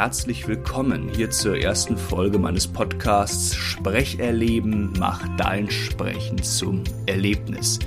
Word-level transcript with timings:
Herzlich 0.00 0.48
willkommen 0.48 1.10
hier 1.14 1.28
zur 1.28 1.58
ersten 1.58 1.98
Folge 1.98 2.38
meines 2.38 2.66
Podcasts 2.66 3.54
Sprecherleben, 3.54 4.94
mach 4.98 5.20
dein 5.36 5.70
Sprechen 5.70 6.42
zum 6.42 6.84
Erlebnis. 7.04 7.78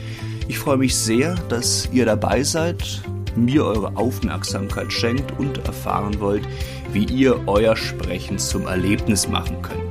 Ich 0.48 0.59
freue 0.59 0.77
mich 0.77 0.95
sehr, 0.95 1.34
dass 1.49 1.89
ihr 1.91 2.05
dabei 2.05 2.44
seid, 2.44 3.02
mir 3.36 3.66
eure 3.66 3.98
Aufmerksamkeit 3.98 4.94
schenkt 4.94 5.39
und 5.39 5.66
erfahren 5.66 6.20
wollt, 6.20 6.48
wie 6.91 7.05
ihr 7.05 7.48
euer 7.48 7.76
Sprechen 7.76 8.38
zum 8.38 8.67
Erlebnis 8.67 9.27
machen 9.27 9.59
könnt. 9.64 9.83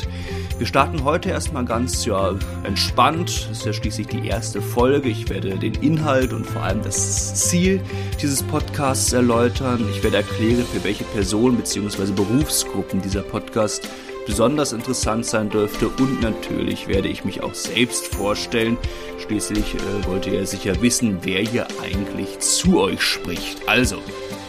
Wir 0.62 0.68
starten 0.68 1.02
heute 1.02 1.28
erstmal 1.28 1.64
ganz 1.64 2.04
ja, 2.04 2.36
entspannt. 2.62 3.48
Das 3.50 3.58
ist 3.58 3.66
ja 3.66 3.72
schließlich 3.72 4.06
die 4.06 4.28
erste 4.28 4.62
Folge. 4.62 5.08
Ich 5.08 5.28
werde 5.28 5.58
den 5.58 5.74
Inhalt 5.74 6.32
und 6.32 6.46
vor 6.46 6.62
allem 6.62 6.84
das 6.84 7.34
Ziel 7.34 7.80
dieses 8.22 8.44
Podcasts 8.44 9.12
erläutern. 9.12 9.84
Ich 9.90 10.04
werde 10.04 10.18
erklären, 10.18 10.64
für 10.72 10.84
welche 10.84 11.02
Personen 11.02 11.56
bzw. 11.56 12.12
Berufsgruppen 12.12 13.02
dieser 13.02 13.22
Podcast 13.22 13.88
besonders 14.24 14.72
interessant 14.72 15.26
sein 15.26 15.50
dürfte 15.50 15.88
und 15.88 16.22
natürlich 16.22 16.86
werde 16.86 17.08
ich 17.08 17.24
mich 17.24 17.42
auch 17.42 17.54
selbst 17.54 18.14
vorstellen. 18.14 18.78
Schließlich 19.18 19.74
äh, 19.74 20.06
wollt 20.06 20.28
ihr 20.28 20.34
ja 20.34 20.46
sicher 20.46 20.80
wissen, 20.80 21.18
wer 21.22 21.40
hier 21.40 21.66
eigentlich 21.82 22.38
zu 22.38 22.78
euch 22.78 23.02
spricht. 23.02 23.68
Also, 23.68 23.96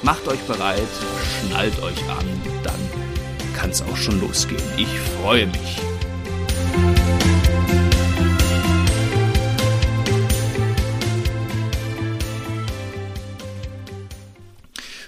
macht 0.04 0.28
euch 0.28 0.42
bereit, 0.42 0.84
schnallt 1.48 1.82
euch 1.82 2.04
an, 2.08 2.28
dann 2.64 2.80
kann 3.56 3.72
es 3.72 3.82
auch 3.82 3.98
schon 3.98 4.22
losgehen. 4.22 4.62
Ich 4.78 5.00
freue 5.20 5.48
mich. 5.48 5.93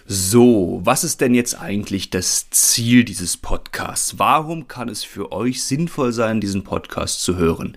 So, 0.07 0.81
was 0.83 1.03
ist 1.03 1.21
denn 1.21 1.33
jetzt 1.33 1.59
eigentlich 1.59 2.09
das 2.09 2.49
Ziel 2.51 3.05
dieses 3.05 3.37
Podcasts? 3.37 4.19
Warum 4.19 4.67
kann 4.67 4.87
es 4.87 5.03
für 5.03 5.31
euch 5.31 5.63
sinnvoll 5.63 6.13
sein, 6.13 6.41
diesen 6.41 6.63
Podcast 6.63 7.23
zu 7.23 7.37
hören? 7.37 7.75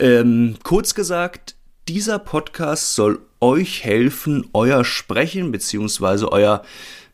Ähm, 0.00 0.56
kurz 0.64 0.94
gesagt, 0.94 1.54
dieser 1.88 2.18
Podcast 2.18 2.94
soll 2.94 3.20
euch 3.40 3.84
helfen, 3.84 4.48
euer 4.52 4.84
Sprechen 4.84 5.52
bzw. 5.52 6.26
euer 6.30 6.62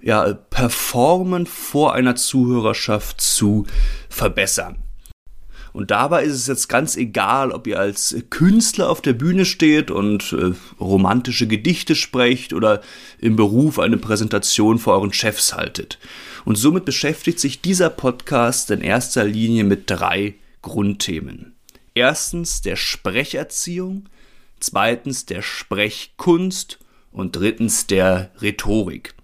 ja, 0.00 0.32
Performen 0.32 1.46
vor 1.46 1.94
einer 1.94 2.16
Zuhörerschaft 2.16 3.20
zu 3.20 3.66
verbessern. 4.08 4.87
Und 5.78 5.92
dabei 5.92 6.24
ist 6.24 6.34
es 6.34 6.48
jetzt 6.48 6.66
ganz 6.66 6.96
egal, 6.96 7.52
ob 7.52 7.68
ihr 7.68 7.78
als 7.78 8.16
Künstler 8.30 8.90
auf 8.90 9.00
der 9.00 9.12
Bühne 9.12 9.44
steht 9.44 9.92
und 9.92 10.32
äh, 10.32 10.50
romantische 10.80 11.46
Gedichte 11.46 11.94
sprecht 11.94 12.52
oder 12.52 12.82
im 13.20 13.36
Beruf 13.36 13.78
eine 13.78 13.96
Präsentation 13.96 14.80
vor 14.80 14.94
euren 14.94 15.12
Chefs 15.12 15.54
haltet. 15.54 16.00
Und 16.44 16.56
somit 16.56 16.84
beschäftigt 16.84 17.38
sich 17.38 17.60
dieser 17.60 17.90
Podcast 17.90 18.72
in 18.72 18.80
erster 18.80 19.22
Linie 19.22 19.62
mit 19.62 19.88
drei 19.88 20.34
Grundthemen. 20.62 21.54
Erstens 21.94 22.60
der 22.60 22.74
Sprecherziehung, 22.74 24.08
zweitens 24.58 25.26
der 25.26 25.42
Sprechkunst 25.42 26.80
und 27.12 27.36
drittens 27.36 27.86
der 27.86 28.32
Rhetorik. 28.42 29.14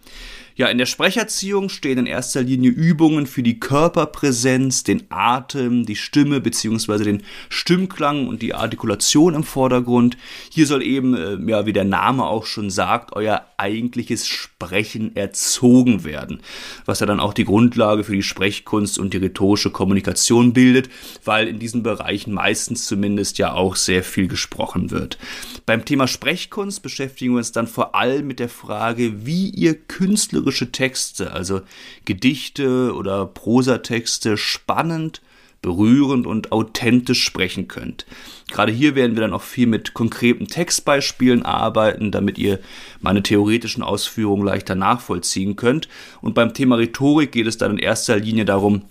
Ja, 0.56 0.68
in 0.68 0.78
der 0.78 0.86
Sprecherziehung 0.86 1.68
stehen 1.68 1.98
in 1.98 2.06
erster 2.06 2.40
Linie 2.40 2.70
Übungen 2.70 3.26
für 3.26 3.42
die 3.42 3.58
Körperpräsenz, 3.58 4.84
den 4.84 5.02
Atem, 5.08 5.84
die 5.84 5.96
Stimme 5.96 6.40
bzw. 6.40 7.02
den 7.02 7.22
Stimmklang 7.48 8.28
und 8.28 8.40
die 8.40 8.54
Artikulation 8.54 9.34
im 9.34 9.42
Vordergrund. 9.42 10.16
Hier 10.50 10.68
soll 10.68 10.84
eben, 10.84 11.16
äh, 11.16 11.50
ja, 11.50 11.66
wie 11.66 11.72
der 11.72 11.82
Name 11.82 12.24
auch 12.24 12.46
schon 12.46 12.70
sagt, 12.70 13.14
euer 13.14 13.44
eigentliches 13.58 14.26
Sprechen 14.26 15.14
erzogen 15.16 16.04
werden, 16.04 16.40
was 16.86 17.00
ja 17.00 17.06
dann 17.06 17.20
auch 17.20 17.34
die 17.34 17.44
Grundlage 17.44 18.04
für 18.04 18.14
die 18.14 18.22
Sprechkunst 18.22 18.98
und 18.98 19.12
die 19.12 19.18
rhetorische 19.18 19.70
Kommunikation 19.70 20.52
bildet, 20.52 20.88
weil 21.24 21.48
in 21.48 21.58
diesen 21.58 21.82
Bereichen 21.82 22.32
meistens 22.32 22.86
zumindest 22.86 23.38
ja 23.38 23.52
auch 23.52 23.76
sehr 23.76 24.02
viel 24.02 24.28
gesprochen 24.28 24.90
wird. 24.90 25.18
Beim 25.66 25.84
Thema 25.84 26.06
Sprechkunst 26.06 26.82
beschäftigen 26.82 27.32
wir 27.32 27.38
uns 27.38 27.52
dann 27.52 27.66
vor 27.66 27.94
allem 27.94 28.26
mit 28.26 28.38
der 28.38 28.48
Frage, 28.48 29.26
wie 29.26 29.50
ihr 29.50 29.74
künstlerisch 29.74 30.54
lyrische 30.54 30.70
Texte, 30.70 31.32
also 31.32 31.62
Gedichte 32.04 32.94
oder 32.94 33.26
Prosatexte 33.26 34.36
spannend, 34.36 35.20
berührend 35.64 36.26
und 36.26 36.52
authentisch 36.52 37.24
sprechen 37.24 37.68
könnt. 37.68 38.04
Gerade 38.50 38.70
hier 38.70 38.94
werden 38.94 39.16
wir 39.16 39.22
dann 39.22 39.32
auch 39.32 39.42
viel 39.42 39.66
mit 39.66 39.94
konkreten 39.94 40.46
Textbeispielen 40.46 41.42
arbeiten, 41.42 42.10
damit 42.10 42.36
ihr 42.36 42.60
meine 43.00 43.22
theoretischen 43.22 43.82
Ausführungen 43.82 44.44
leichter 44.44 44.74
nachvollziehen 44.74 45.56
könnt. 45.56 45.88
Und 46.20 46.34
beim 46.34 46.52
Thema 46.52 46.76
Rhetorik 46.76 47.32
geht 47.32 47.46
es 47.46 47.56
dann 47.56 47.72
in 47.72 47.78
erster 47.78 48.16
Linie 48.16 48.44
darum, 48.44 48.82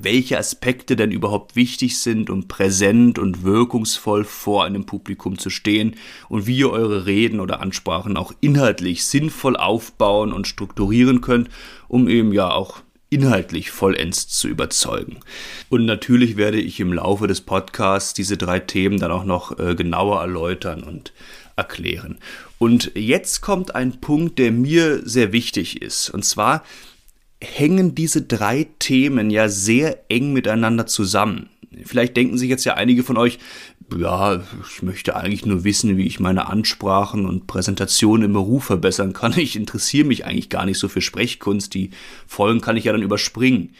welche 0.00 0.38
Aspekte 0.38 0.94
denn 0.94 1.10
überhaupt 1.10 1.56
wichtig 1.56 1.98
sind, 1.98 2.30
um 2.30 2.46
präsent 2.46 3.18
und 3.18 3.42
wirkungsvoll 3.42 4.22
vor 4.22 4.64
einem 4.64 4.86
Publikum 4.86 5.38
zu 5.38 5.50
stehen 5.50 5.96
und 6.28 6.46
wie 6.46 6.58
ihr 6.58 6.70
eure 6.70 7.06
Reden 7.06 7.40
oder 7.40 7.60
Ansprachen 7.60 8.16
auch 8.16 8.32
inhaltlich 8.40 9.04
sinnvoll 9.04 9.56
aufbauen 9.56 10.32
und 10.32 10.46
strukturieren 10.46 11.20
könnt, 11.20 11.48
um 11.88 12.08
eben 12.08 12.32
ja 12.32 12.52
auch 12.52 12.82
inhaltlich 13.10 13.70
vollends 13.70 14.28
zu 14.28 14.48
überzeugen. 14.48 15.18
Und 15.68 15.84
natürlich 15.84 16.36
werde 16.36 16.60
ich 16.60 16.78
im 16.80 16.92
Laufe 16.92 17.26
des 17.26 17.40
Podcasts 17.40 18.14
diese 18.14 18.36
drei 18.36 18.60
Themen 18.60 18.98
dann 18.98 19.10
auch 19.10 19.24
noch 19.24 19.58
äh, 19.58 19.74
genauer 19.74 20.20
erläutern 20.20 20.84
und 20.84 21.12
erklären. 21.56 22.18
Und 22.58 22.92
jetzt 22.94 23.40
kommt 23.40 23.74
ein 23.74 24.00
Punkt, 24.00 24.38
der 24.38 24.52
mir 24.52 25.06
sehr 25.06 25.32
wichtig 25.32 25.82
ist. 25.82 26.10
Und 26.10 26.24
zwar, 26.24 26.62
hängen 27.42 27.94
diese 27.94 28.22
drei 28.22 28.68
Themen 28.78 29.30
ja 29.30 29.48
sehr 29.48 30.04
eng 30.08 30.32
miteinander 30.32 30.86
zusammen. 30.86 31.48
Vielleicht 31.84 32.16
denken 32.16 32.36
sich 32.36 32.50
jetzt 32.50 32.64
ja 32.64 32.74
einige 32.74 33.02
von 33.02 33.16
euch, 33.16 33.38
ja, 33.96 34.42
ich 34.68 34.82
möchte 34.82 35.16
eigentlich 35.16 35.46
nur 35.46 35.64
wissen, 35.64 35.96
wie 35.96 36.06
ich 36.06 36.20
meine 36.20 36.48
Ansprachen 36.48 37.26
und 37.26 37.46
Präsentationen 37.46 38.26
im 38.26 38.32
Beruf 38.32 38.64
verbessern 38.64 39.12
kann. 39.12 39.36
Ich 39.38 39.56
interessiere 39.56 40.06
mich 40.06 40.24
eigentlich 40.24 40.48
gar 40.48 40.66
nicht 40.66 40.78
so 40.78 40.88
für 40.88 41.00
Sprechkunst. 41.00 41.74
Die 41.74 41.90
Folgen 42.26 42.60
kann 42.60 42.76
ich 42.76 42.84
ja 42.84 42.92
dann 42.92 43.02
überspringen. 43.02 43.74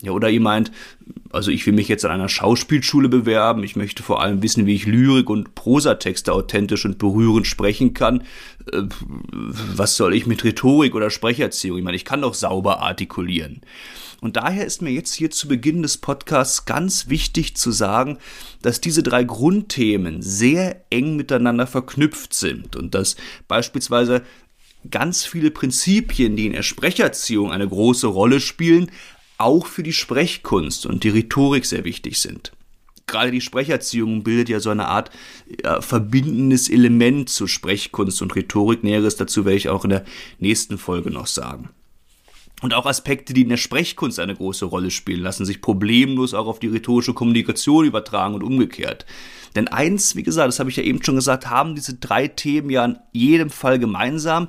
Ja, 0.00 0.12
oder 0.12 0.30
ihr 0.30 0.40
meint, 0.40 0.70
also 1.32 1.50
ich 1.50 1.66
will 1.66 1.72
mich 1.72 1.88
jetzt 1.88 2.04
an 2.04 2.12
einer 2.12 2.28
Schauspielschule 2.28 3.08
bewerben, 3.08 3.64
ich 3.64 3.74
möchte 3.74 4.04
vor 4.04 4.22
allem 4.22 4.42
wissen, 4.42 4.64
wie 4.64 4.74
ich 4.74 4.86
Lyrik 4.86 5.28
und 5.28 5.56
Prosatexte 5.56 6.32
authentisch 6.32 6.84
und 6.84 6.98
berührend 6.98 7.48
sprechen 7.48 7.94
kann. 7.94 8.20
Äh, 8.72 8.82
was 9.32 9.96
soll 9.96 10.14
ich 10.14 10.26
mit 10.26 10.44
Rhetorik 10.44 10.94
oder 10.94 11.10
Sprecherziehung? 11.10 11.78
Ich 11.78 11.84
meine, 11.84 11.96
ich 11.96 12.04
kann 12.04 12.22
doch 12.22 12.34
sauber 12.34 12.80
artikulieren. 12.80 13.60
Und 14.20 14.36
daher 14.36 14.66
ist 14.66 14.82
mir 14.82 14.90
jetzt 14.90 15.14
hier 15.14 15.30
zu 15.30 15.48
Beginn 15.48 15.82
des 15.82 15.96
Podcasts 15.96 16.64
ganz 16.64 17.08
wichtig 17.08 17.56
zu 17.56 17.70
sagen, 17.70 18.18
dass 18.62 18.80
diese 18.80 19.02
drei 19.02 19.24
Grundthemen 19.24 20.22
sehr 20.22 20.84
eng 20.90 21.16
miteinander 21.16 21.66
verknüpft 21.66 22.34
sind 22.34 22.74
und 22.74 22.94
dass 22.94 23.16
beispielsweise 23.46 24.22
ganz 24.90 25.24
viele 25.24 25.50
Prinzipien, 25.50 26.36
die 26.36 26.46
in 26.46 26.52
der 26.52 26.62
Sprecherziehung 26.62 27.52
eine 27.52 27.68
große 27.68 28.06
Rolle 28.06 28.40
spielen, 28.40 28.90
auch 29.38 29.66
für 29.66 29.82
die 29.82 29.92
Sprechkunst 29.92 30.86
und 30.86 31.04
die 31.04 31.10
Rhetorik 31.10 31.64
sehr 31.64 31.84
wichtig 31.84 32.20
sind. 32.20 32.52
Gerade 33.06 33.30
die 33.30 33.40
Sprecherziehung 33.40 34.22
bildet 34.22 34.50
ja 34.50 34.60
so 34.60 34.68
eine 34.68 34.88
Art 34.88 35.10
ja, 35.64 35.80
verbindendes 35.80 36.68
Element 36.68 37.30
zu 37.30 37.46
Sprechkunst 37.46 38.20
und 38.20 38.36
Rhetorik. 38.36 38.84
Näheres 38.84 39.16
dazu 39.16 39.46
werde 39.46 39.56
ich 39.56 39.70
auch 39.70 39.84
in 39.84 39.90
der 39.90 40.04
nächsten 40.38 40.76
Folge 40.76 41.10
noch 41.10 41.26
sagen. 41.26 41.70
Und 42.60 42.74
auch 42.74 42.86
Aspekte, 42.86 43.32
die 43.32 43.42
in 43.42 43.48
der 43.48 43.56
Sprechkunst 43.56 44.18
eine 44.18 44.34
große 44.34 44.64
Rolle 44.64 44.90
spielen, 44.90 45.22
lassen 45.22 45.46
sich 45.46 45.60
problemlos 45.60 46.34
auch 46.34 46.48
auf 46.48 46.58
die 46.58 46.66
rhetorische 46.66 47.14
Kommunikation 47.14 47.84
übertragen 47.84 48.34
und 48.34 48.42
umgekehrt. 48.42 49.06
Denn 49.54 49.68
eins, 49.68 50.16
wie 50.16 50.24
gesagt, 50.24 50.48
das 50.48 50.58
habe 50.58 50.68
ich 50.68 50.76
ja 50.76 50.82
eben 50.82 51.02
schon 51.02 51.14
gesagt, 51.14 51.48
haben 51.48 51.76
diese 51.76 51.94
drei 51.94 52.26
Themen 52.26 52.68
ja 52.68 52.84
in 52.84 52.98
jedem 53.12 53.50
Fall 53.50 53.78
gemeinsam. 53.78 54.48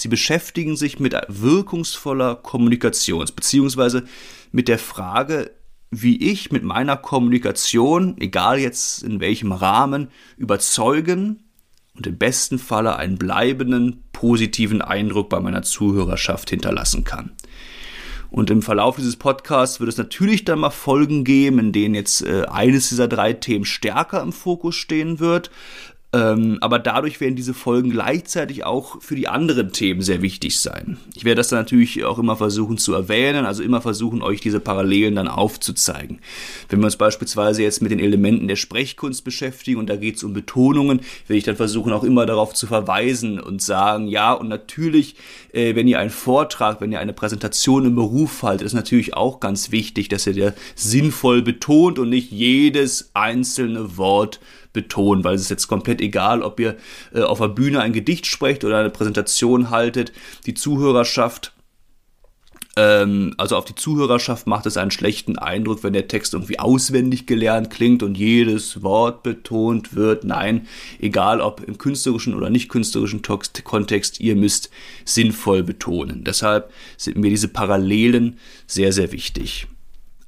Sie 0.00 0.08
beschäftigen 0.08 0.76
sich 0.76 0.98
mit 0.98 1.14
wirkungsvoller 1.28 2.36
Kommunikation, 2.36 3.26
beziehungsweise 3.36 4.04
mit 4.50 4.66
der 4.66 4.78
Frage, 4.78 5.50
wie 5.90 6.16
ich 6.30 6.50
mit 6.50 6.62
meiner 6.62 6.96
Kommunikation, 6.96 8.16
egal 8.18 8.58
jetzt 8.58 9.02
in 9.02 9.20
welchem 9.20 9.52
Rahmen, 9.52 10.08
überzeugen 10.38 11.44
und 11.94 12.06
im 12.06 12.16
besten 12.16 12.58
Falle 12.58 12.96
einen 12.96 13.18
bleibenden 13.18 14.04
positiven 14.12 14.80
Eindruck 14.80 15.28
bei 15.28 15.40
meiner 15.40 15.62
Zuhörerschaft 15.62 16.48
hinterlassen 16.48 17.04
kann. 17.04 17.32
Und 18.30 18.48
im 18.48 18.62
Verlauf 18.62 18.96
dieses 18.96 19.16
Podcasts 19.16 19.80
wird 19.80 19.90
es 19.90 19.98
natürlich 19.98 20.46
dann 20.46 20.60
mal 20.60 20.70
Folgen 20.70 21.24
geben, 21.24 21.58
in 21.58 21.72
denen 21.72 21.94
jetzt 21.94 22.22
äh, 22.22 22.46
eines 22.46 22.88
dieser 22.88 23.08
drei 23.08 23.34
Themen 23.34 23.66
stärker 23.66 24.22
im 24.22 24.32
Fokus 24.32 24.76
stehen 24.76 25.20
wird. 25.20 25.50
Ähm, 26.12 26.58
aber 26.60 26.80
dadurch 26.80 27.20
werden 27.20 27.36
diese 27.36 27.54
Folgen 27.54 27.90
gleichzeitig 27.90 28.64
auch 28.64 29.00
für 29.00 29.14
die 29.14 29.28
anderen 29.28 29.72
Themen 29.72 30.02
sehr 30.02 30.22
wichtig 30.22 30.58
sein. 30.58 30.96
Ich 31.14 31.24
werde 31.24 31.36
das 31.36 31.48
dann 31.48 31.60
natürlich 31.60 32.04
auch 32.04 32.18
immer 32.18 32.36
versuchen 32.36 32.78
zu 32.78 32.94
erwähnen, 32.94 33.46
also 33.46 33.62
immer 33.62 33.80
versuchen, 33.80 34.20
euch 34.20 34.40
diese 34.40 34.58
Parallelen 34.58 35.14
dann 35.14 35.28
aufzuzeigen. 35.28 36.18
Wenn 36.68 36.80
wir 36.80 36.86
uns 36.86 36.96
beispielsweise 36.96 37.62
jetzt 37.62 37.80
mit 37.80 37.92
den 37.92 38.00
Elementen 38.00 38.48
der 38.48 38.56
Sprechkunst 38.56 39.22
beschäftigen 39.24 39.78
und 39.78 39.88
da 39.88 39.94
geht 39.94 40.16
es 40.16 40.24
um 40.24 40.32
Betonungen, 40.32 41.00
werde 41.28 41.38
ich 41.38 41.44
dann 41.44 41.54
versuchen, 41.54 41.92
auch 41.92 42.02
immer 42.02 42.26
darauf 42.26 42.54
zu 42.54 42.66
verweisen 42.66 43.38
und 43.38 43.62
sagen, 43.62 44.08
ja, 44.08 44.32
und 44.32 44.48
natürlich, 44.48 45.14
äh, 45.52 45.76
wenn 45.76 45.86
ihr 45.86 46.00
einen 46.00 46.10
Vortrag, 46.10 46.80
wenn 46.80 46.90
ihr 46.90 46.98
eine 46.98 47.12
Präsentation 47.12 47.84
im 47.84 47.94
Beruf 47.94 48.42
haltet, 48.42 48.66
ist 48.66 48.72
natürlich 48.72 49.14
auch 49.14 49.38
ganz 49.38 49.70
wichtig, 49.70 50.08
dass 50.08 50.26
ihr 50.26 50.34
der 50.34 50.54
sinnvoll 50.74 51.42
betont 51.42 52.00
und 52.00 52.08
nicht 52.08 52.32
jedes 52.32 53.10
einzelne 53.14 53.96
Wort 53.96 54.40
betonen, 54.72 55.24
weil 55.24 55.34
es 55.34 55.42
ist 55.42 55.50
jetzt 55.50 55.68
komplett 55.68 56.00
egal, 56.00 56.42
ob 56.42 56.60
ihr 56.60 56.76
äh, 57.14 57.22
auf 57.22 57.38
der 57.38 57.48
Bühne 57.48 57.80
ein 57.80 57.92
Gedicht 57.92 58.26
sprecht 58.26 58.64
oder 58.64 58.78
eine 58.78 58.90
Präsentation 58.90 59.70
haltet. 59.70 60.12
Die 60.46 60.54
Zuhörerschaft 60.54 61.52
ähm, 62.76 63.34
also 63.36 63.56
auf 63.56 63.64
die 63.64 63.74
Zuhörerschaft 63.74 64.46
macht 64.46 64.66
es 64.66 64.76
einen 64.76 64.90
schlechten 64.90 65.38
Eindruck, 65.38 65.82
wenn 65.82 65.92
der 65.92 66.08
Text 66.08 66.34
irgendwie 66.34 66.58
auswendig 66.58 67.26
gelernt 67.26 67.70
klingt 67.70 68.02
und 68.02 68.16
jedes 68.16 68.82
Wort 68.82 69.22
betont 69.22 69.94
wird. 69.94 70.24
Nein, 70.24 70.66
egal 71.00 71.40
ob 71.40 71.62
im 71.66 71.78
künstlerischen 71.78 72.34
oder 72.34 72.48
nicht 72.48 72.68
künstlerischen 72.68 73.22
Kontext, 73.22 74.20
ihr 74.20 74.36
müsst 74.36 74.70
sinnvoll 75.04 75.62
betonen. 75.62 76.22
Deshalb 76.24 76.72
sind 76.96 77.16
mir 77.16 77.30
diese 77.30 77.48
Parallelen 77.48 78.38
sehr, 78.66 78.92
sehr 78.92 79.10
wichtig. 79.12 79.66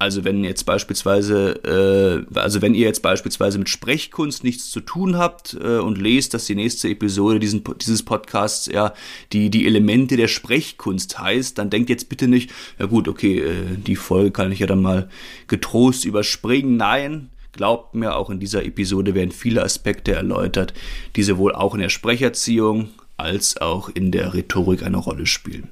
Also 0.03 0.25
wenn 0.25 0.43
jetzt 0.43 0.65
beispielsweise, 0.65 2.25
äh, 2.35 2.37
also 2.37 2.61
wenn 2.61 2.75
ihr 2.75 2.85
jetzt 2.85 3.01
beispielsweise 3.01 3.57
mit 3.57 3.69
Sprechkunst 3.69 4.43
nichts 4.43 4.69
zu 4.69 4.81
tun 4.81 5.17
habt 5.17 5.53
äh, 5.53 5.77
und 5.77 5.97
lest, 5.97 6.33
dass 6.33 6.43
die 6.43 6.55
nächste 6.55 6.89
Episode 6.89 7.39
diesen, 7.39 7.63
dieses 7.79 8.03
Podcasts 8.03 8.65
ja 8.65 8.93
die, 9.31 9.49
die 9.49 9.65
Elemente 9.65 10.17
der 10.17 10.27
Sprechkunst 10.27 11.19
heißt, 11.19 11.57
dann 11.57 11.69
denkt 11.69 11.89
jetzt 11.89 12.09
bitte 12.09 12.27
nicht, 12.27 12.51
ja 12.79 12.85
gut, 12.85 13.07
okay, 13.07 13.39
äh, 13.39 13.77
die 13.77 13.95
Folge 13.95 14.31
kann 14.31 14.51
ich 14.51 14.59
ja 14.59 14.67
dann 14.67 14.81
mal 14.81 15.07
getrost 15.47 16.03
überspringen. 16.03 16.75
Nein, 16.75 17.29
glaubt 17.53 17.95
mir, 17.95 18.17
auch 18.17 18.29
in 18.29 18.41
dieser 18.41 18.65
Episode 18.65 19.15
werden 19.15 19.31
viele 19.31 19.63
Aspekte 19.63 20.11
erläutert, 20.11 20.73
die 21.15 21.23
sowohl 21.23 21.55
auch 21.55 21.75
in 21.75 21.79
der 21.79 21.87
Sprecherziehung 21.87 22.89
als 23.15 23.55
auch 23.55 23.87
in 23.87 24.11
der 24.11 24.33
Rhetorik 24.33 24.83
eine 24.83 24.97
Rolle 24.97 25.27
spielen. 25.27 25.69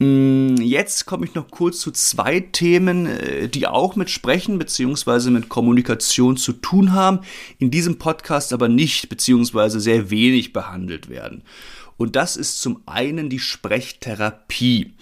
Mm, 0.00 0.54
jetzt 0.60 1.06
komme 1.06 1.26
ich 1.26 1.34
noch 1.34 1.50
kurz 1.50 1.80
zu 1.80 1.90
zwei 1.90 2.38
Themen, 2.38 3.06
äh, 3.06 3.48
die 3.48 3.66
auch 3.66 3.96
mit 3.96 4.10
Sprechen 4.10 4.58
bzw. 4.58 5.30
mit 5.30 5.48
Kommunikation 5.48 6.36
zu 6.36 6.52
tun 6.52 6.92
haben, 6.92 7.20
in 7.58 7.72
diesem 7.72 7.98
Podcast 7.98 8.52
aber 8.52 8.68
nicht 8.68 9.08
bzw. 9.08 9.78
sehr 9.80 10.10
wenig 10.10 10.52
behandelt 10.52 11.08
werden. 11.08 11.42
Und 11.98 12.14
das 12.14 12.36
ist 12.36 12.62
zum 12.62 12.80
einen 12.86 13.28
die 13.28 13.40
Sprechtherapie. 13.40 14.94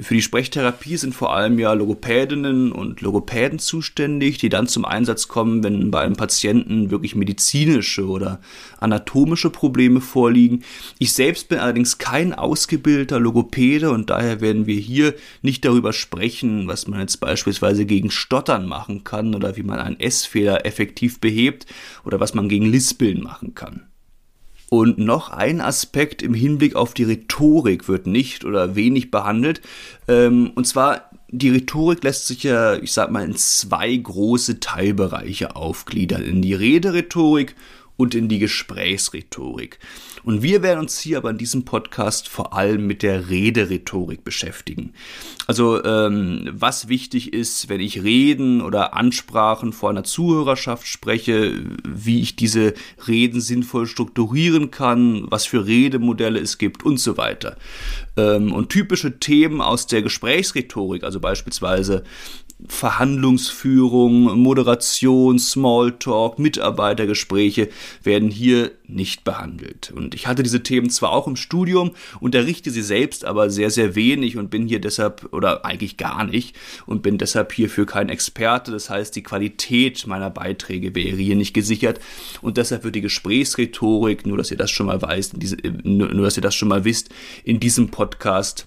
Für 0.00 0.14
die 0.14 0.22
Sprechtherapie 0.22 0.96
sind 0.96 1.14
vor 1.14 1.34
allem 1.34 1.58
ja 1.58 1.74
Logopädinnen 1.74 2.72
und 2.72 3.02
Logopäden 3.02 3.58
zuständig, 3.58 4.38
die 4.38 4.48
dann 4.48 4.66
zum 4.66 4.86
Einsatz 4.86 5.28
kommen, 5.28 5.62
wenn 5.62 5.90
bei 5.90 6.00
einem 6.00 6.16
Patienten 6.16 6.90
wirklich 6.90 7.14
medizinische 7.14 8.06
oder 8.06 8.40
anatomische 8.80 9.50
Probleme 9.50 10.00
vorliegen. 10.00 10.64
Ich 10.98 11.12
selbst 11.12 11.50
bin 11.50 11.58
allerdings 11.58 11.98
kein 11.98 12.32
ausgebildeter 12.32 13.20
Logopäde 13.20 13.90
und 13.90 14.08
daher 14.08 14.40
werden 14.40 14.66
wir 14.66 14.80
hier 14.80 15.14
nicht 15.42 15.66
darüber 15.66 15.92
sprechen, 15.92 16.66
was 16.66 16.88
man 16.88 17.00
jetzt 17.00 17.18
beispielsweise 17.18 17.84
gegen 17.84 18.10
Stottern 18.10 18.66
machen 18.66 19.04
kann 19.04 19.34
oder 19.34 19.56
wie 19.56 19.62
man 19.62 19.80
einen 19.80 20.00
S-Fehler 20.00 20.64
effektiv 20.64 21.20
behebt 21.20 21.66
oder 22.06 22.20
was 22.20 22.32
man 22.32 22.48
gegen 22.48 22.64
Lispeln 22.64 23.22
machen 23.22 23.54
kann. 23.54 23.82
Und 24.70 24.98
noch 24.98 25.30
ein 25.30 25.60
Aspekt 25.60 26.22
im 26.22 26.34
Hinblick 26.34 26.76
auf 26.76 26.92
die 26.92 27.04
Rhetorik 27.04 27.88
wird 27.88 28.06
nicht 28.06 28.44
oder 28.44 28.74
wenig 28.74 29.10
behandelt. 29.10 29.62
Ähm, 30.08 30.50
und 30.54 30.66
zwar, 30.66 31.10
die 31.30 31.50
Rhetorik 31.50 32.04
lässt 32.04 32.26
sich 32.26 32.42
ja, 32.42 32.74
ich 32.76 32.92
sag 32.92 33.10
mal, 33.10 33.24
in 33.24 33.34
zwei 33.36 33.96
große 33.96 34.60
Teilbereiche 34.60 35.56
aufgliedern. 35.56 36.22
In 36.22 36.42
die 36.42 36.54
Rederhetorik 36.54 37.54
und 37.98 38.14
in 38.14 38.28
die 38.28 38.38
Gesprächsrhetorik. 38.38 39.80
Und 40.22 40.40
wir 40.42 40.62
werden 40.62 40.78
uns 40.78 41.00
hier 41.00 41.18
aber 41.18 41.30
in 41.30 41.36
diesem 41.36 41.64
Podcast 41.64 42.28
vor 42.28 42.54
allem 42.54 42.86
mit 42.86 43.02
der 43.02 43.28
Rederhetorik 43.28 44.22
beschäftigen. 44.22 44.94
Also 45.48 45.84
ähm, 45.84 46.48
was 46.52 46.88
wichtig 46.88 47.32
ist, 47.32 47.68
wenn 47.68 47.80
ich 47.80 48.04
Reden 48.04 48.62
oder 48.62 48.94
Ansprachen 48.94 49.72
vor 49.72 49.90
einer 49.90 50.04
Zuhörerschaft 50.04 50.86
spreche, 50.86 51.60
wie 51.84 52.20
ich 52.20 52.36
diese 52.36 52.74
Reden 53.08 53.40
sinnvoll 53.40 53.86
strukturieren 53.86 54.70
kann, 54.70 55.26
was 55.28 55.46
für 55.46 55.66
Redemodelle 55.66 56.38
es 56.38 56.58
gibt 56.58 56.84
und 56.84 57.00
so 57.00 57.16
weiter. 57.16 57.56
Ähm, 58.16 58.52
und 58.52 58.68
typische 58.68 59.18
Themen 59.18 59.60
aus 59.60 59.88
der 59.88 60.02
Gesprächsrhetorik, 60.02 61.02
also 61.02 61.18
beispielsweise 61.18 62.04
Verhandlungsführung, 62.66 64.36
Moderation, 64.40 65.38
Smalltalk, 65.38 66.40
Mitarbeitergespräche 66.40 67.68
werden 68.02 68.30
hier 68.30 68.72
nicht 68.88 69.22
behandelt. 69.22 69.92
Und 69.94 70.14
ich 70.14 70.26
hatte 70.26 70.42
diese 70.42 70.62
Themen 70.64 70.90
zwar 70.90 71.12
auch 71.12 71.28
im 71.28 71.36
Studium, 71.36 71.92
unterrichte 72.18 72.72
sie 72.72 72.82
selbst 72.82 73.24
aber 73.24 73.50
sehr, 73.50 73.70
sehr 73.70 73.94
wenig 73.94 74.36
und 74.36 74.50
bin 74.50 74.66
hier 74.66 74.80
deshalb, 74.80 75.28
oder 75.32 75.64
eigentlich 75.64 75.98
gar 75.98 76.24
nicht, 76.24 76.56
und 76.86 77.02
bin 77.02 77.16
deshalb 77.16 77.52
hierfür 77.52 77.86
kein 77.86 78.08
Experte. 78.08 78.72
Das 78.72 78.90
heißt, 78.90 79.14
die 79.14 79.22
Qualität 79.22 80.06
meiner 80.08 80.30
Beiträge 80.30 80.94
wäre 80.96 81.16
hier 81.16 81.36
nicht 81.36 81.54
gesichert. 81.54 82.00
Und 82.42 82.56
deshalb 82.56 82.82
wird 82.82 82.96
die 82.96 83.02
Gesprächsrhetorik, 83.02 84.26
nur 84.26 84.36
dass 84.36 84.50
ihr 84.50 84.56
das 84.56 84.70
schon 84.70 84.86
mal 84.86 85.00
weißt, 85.00 85.34
nur 85.84 86.08
dass 86.08 86.36
ihr 86.36 86.42
das 86.42 86.56
schon 86.56 86.68
mal 86.68 86.84
wisst, 86.84 87.10
in 87.44 87.60
diesem 87.60 87.90
Podcast 87.90 88.66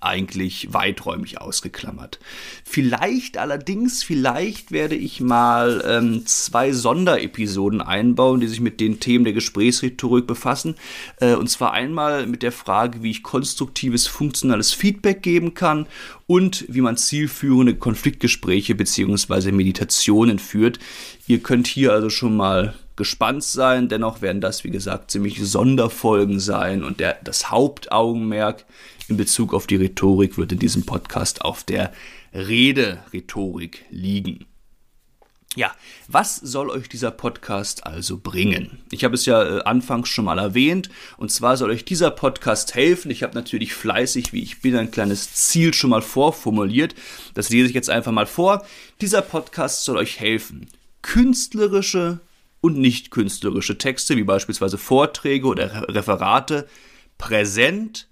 eigentlich 0.00 0.72
weiträumig 0.72 1.40
ausgeklammert. 1.40 2.18
Vielleicht 2.64 3.38
allerdings, 3.38 4.02
vielleicht 4.02 4.72
werde 4.72 4.94
ich 4.94 5.20
mal 5.20 5.82
ähm, 5.86 6.26
zwei 6.26 6.72
Sonderepisoden 6.72 7.80
einbauen, 7.80 8.40
die 8.40 8.48
sich 8.48 8.60
mit 8.60 8.80
den 8.80 9.00
Themen 9.00 9.24
der 9.24 9.34
Gesprächsrhetorik 9.34 10.26
befassen. 10.26 10.76
Äh, 11.20 11.34
und 11.34 11.48
zwar 11.48 11.72
einmal 11.72 12.26
mit 12.26 12.42
der 12.42 12.52
Frage, 12.52 13.02
wie 13.02 13.10
ich 13.10 13.22
konstruktives, 13.22 14.06
funktionales 14.06 14.72
Feedback 14.72 15.22
geben 15.22 15.54
kann 15.54 15.86
und 16.28 16.66
wie 16.68 16.82
man 16.82 16.98
zielführende 16.98 17.74
Konfliktgespräche 17.74 18.74
bzw. 18.74 19.50
Meditationen 19.50 20.38
führt. 20.38 20.78
Ihr 21.26 21.42
könnt 21.42 21.66
hier 21.66 21.92
also 21.92 22.10
schon 22.10 22.36
mal 22.36 22.74
gespannt 22.96 23.44
sein. 23.44 23.88
Dennoch 23.88 24.20
werden 24.20 24.42
das, 24.42 24.62
wie 24.62 24.70
gesagt, 24.70 25.10
ziemlich 25.10 25.40
Sonderfolgen 25.42 26.38
sein 26.38 26.84
und 26.84 27.00
der, 27.00 27.18
das 27.24 27.50
Hauptaugenmerk 27.50 28.66
in 29.08 29.16
Bezug 29.16 29.54
auf 29.54 29.66
die 29.66 29.76
Rhetorik 29.76 30.36
wird 30.36 30.52
in 30.52 30.58
diesem 30.58 30.84
Podcast 30.84 31.42
auf 31.42 31.64
der 31.64 31.92
Rede-Rhetorik 32.34 33.86
liegen. 33.90 34.44
Ja, 35.56 35.74
was 36.08 36.36
soll 36.36 36.68
euch 36.68 36.88
dieser 36.88 37.10
Podcast 37.10 37.86
also 37.86 38.18
bringen? 38.18 38.80
Ich 38.90 39.02
habe 39.02 39.14
es 39.14 39.24
ja 39.24 39.42
äh, 39.42 39.62
anfangs 39.62 40.10
schon 40.10 40.26
mal 40.26 40.38
erwähnt, 40.38 40.90
und 41.16 41.32
zwar 41.32 41.56
soll 41.56 41.70
euch 41.70 41.86
dieser 41.86 42.10
Podcast 42.10 42.74
helfen. 42.74 43.10
Ich 43.10 43.22
habe 43.22 43.34
natürlich 43.34 43.72
fleißig, 43.72 44.32
wie 44.32 44.42
ich 44.42 44.60
bin, 44.60 44.76
ein 44.76 44.90
kleines 44.90 45.32
Ziel 45.34 45.72
schon 45.72 45.90
mal 45.90 46.02
vorformuliert. 46.02 46.94
Das 47.32 47.48
lese 47.48 47.68
ich 47.68 47.74
jetzt 47.74 47.88
einfach 47.88 48.12
mal 48.12 48.26
vor. 48.26 48.64
Dieser 49.00 49.22
Podcast 49.22 49.84
soll 49.84 49.96
euch 49.96 50.20
helfen, 50.20 50.68
künstlerische 51.00 52.20
und 52.60 52.76
nicht 52.76 53.10
künstlerische 53.10 53.78
Texte, 53.78 54.16
wie 54.16 54.24
beispielsweise 54.24 54.76
Vorträge 54.76 55.46
oder 55.46 55.88
Referate, 55.88 56.68
präsent, 57.16 58.07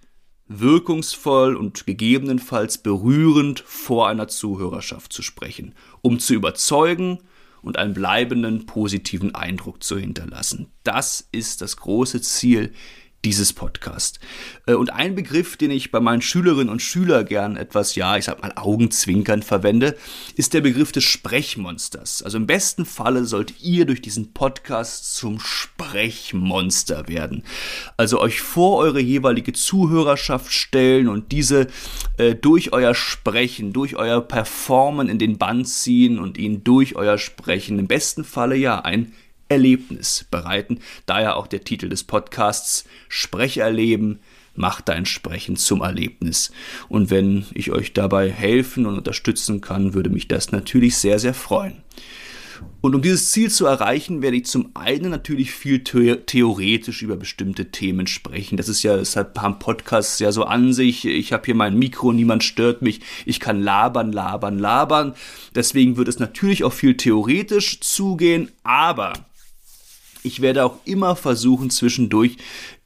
wirkungsvoll 0.48 1.56
und 1.56 1.86
gegebenenfalls 1.86 2.78
berührend 2.78 3.60
vor 3.60 4.08
einer 4.08 4.28
Zuhörerschaft 4.28 5.12
zu 5.12 5.22
sprechen, 5.22 5.74
um 6.02 6.18
zu 6.18 6.34
überzeugen 6.34 7.18
und 7.62 7.78
einen 7.78 7.94
bleibenden 7.94 8.66
positiven 8.66 9.34
Eindruck 9.34 9.82
zu 9.82 9.98
hinterlassen. 9.98 10.68
Das 10.84 11.28
ist 11.32 11.62
das 11.62 11.76
große 11.76 12.20
Ziel 12.20 12.72
dieses 13.26 13.52
Podcast. 13.52 14.20
Äh, 14.66 14.74
und 14.74 14.92
ein 14.92 15.16
Begriff, 15.16 15.56
den 15.56 15.72
ich 15.72 15.90
bei 15.90 15.98
meinen 15.98 16.22
Schülerinnen 16.22 16.68
und 16.68 16.80
Schülern 16.80 17.26
gern 17.26 17.56
etwas, 17.56 17.96
ja, 17.96 18.16
ich 18.16 18.26
sag 18.26 18.40
mal 18.40 18.52
Augenzwinkern 18.54 19.42
verwende, 19.42 19.96
ist 20.36 20.54
der 20.54 20.60
Begriff 20.60 20.92
des 20.92 21.02
Sprechmonsters. 21.02 22.22
Also 22.22 22.38
im 22.38 22.46
besten 22.46 22.86
Falle 22.86 23.24
sollt 23.24 23.60
ihr 23.60 23.84
durch 23.84 24.00
diesen 24.00 24.32
Podcast 24.32 25.16
zum 25.16 25.40
Sprechmonster 25.40 27.08
werden. 27.08 27.42
Also 27.96 28.20
euch 28.20 28.40
vor 28.40 28.78
eure 28.78 29.00
jeweilige 29.00 29.52
Zuhörerschaft 29.52 30.52
stellen 30.52 31.08
und 31.08 31.32
diese 31.32 31.66
äh, 32.18 32.36
durch 32.36 32.72
euer 32.72 32.94
Sprechen, 32.94 33.72
durch 33.72 33.96
euer 33.96 34.20
Performen 34.20 35.08
in 35.08 35.18
den 35.18 35.36
Band 35.36 35.66
ziehen 35.66 36.20
und 36.20 36.38
ihnen 36.38 36.62
durch 36.62 36.94
euer 36.94 37.18
Sprechen 37.18 37.80
im 37.80 37.88
besten 37.88 38.22
Falle 38.22 38.54
ja 38.54 38.78
ein 38.78 39.12
Erlebnis 39.48 40.26
bereiten. 40.30 40.80
Daher 41.06 41.36
auch 41.36 41.46
der 41.46 41.64
Titel 41.64 41.88
des 41.88 42.04
Podcasts 42.04 42.84
Sprecherleben 43.08 44.20
macht 44.54 44.88
dein 44.88 45.06
Sprechen 45.06 45.56
zum 45.56 45.82
Erlebnis. 45.82 46.50
Und 46.88 47.10
wenn 47.10 47.44
ich 47.54 47.70
euch 47.70 47.92
dabei 47.92 48.30
helfen 48.30 48.86
und 48.86 48.96
unterstützen 48.96 49.60
kann, 49.60 49.94
würde 49.94 50.10
mich 50.10 50.28
das 50.28 50.52
natürlich 50.52 50.96
sehr, 50.96 51.18
sehr 51.18 51.34
freuen. 51.34 51.82
Und 52.80 52.94
um 52.94 53.02
dieses 53.02 53.32
Ziel 53.32 53.50
zu 53.50 53.66
erreichen, 53.66 54.22
werde 54.22 54.36
ich 54.36 54.46
zum 54.46 54.70
einen 54.74 55.10
natürlich 55.10 55.52
viel 55.52 55.82
the 55.86 56.16
theoretisch 56.16 57.02
über 57.02 57.16
bestimmte 57.16 57.70
Themen 57.70 58.06
sprechen. 58.06 58.56
Das 58.56 58.68
ist 58.68 58.82
ja, 58.82 58.96
deshalb 58.96 59.38
haben 59.38 59.58
Podcasts 59.58 60.18
ja 60.18 60.32
so 60.32 60.44
an 60.44 60.72
sich. 60.72 61.04
Ich 61.04 61.32
habe 61.32 61.44
hier 61.44 61.54
mein 61.54 61.78
Mikro, 61.78 62.12
niemand 62.12 62.44
stört 62.44 62.82
mich. 62.82 63.00
Ich 63.24 63.40
kann 63.40 63.60
labern, 63.60 64.12
labern, 64.12 64.58
labern. 64.58 65.14
Deswegen 65.54 65.96
wird 65.96 66.08
es 66.08 66.18
natürlich 66.18 66.64
auch 66.64 66.72
viel 66.72 66.96
theoretisch 66.96 67.80
zugehen, 67.80 68.50
aber 68.62 69.12
ich 70.26 70.42
werde 70.42 70.64
auch 70.64 70.78
immer 70.84 71.16
versuchen, 71.16 71.70
zwischendurch 71.70 72.36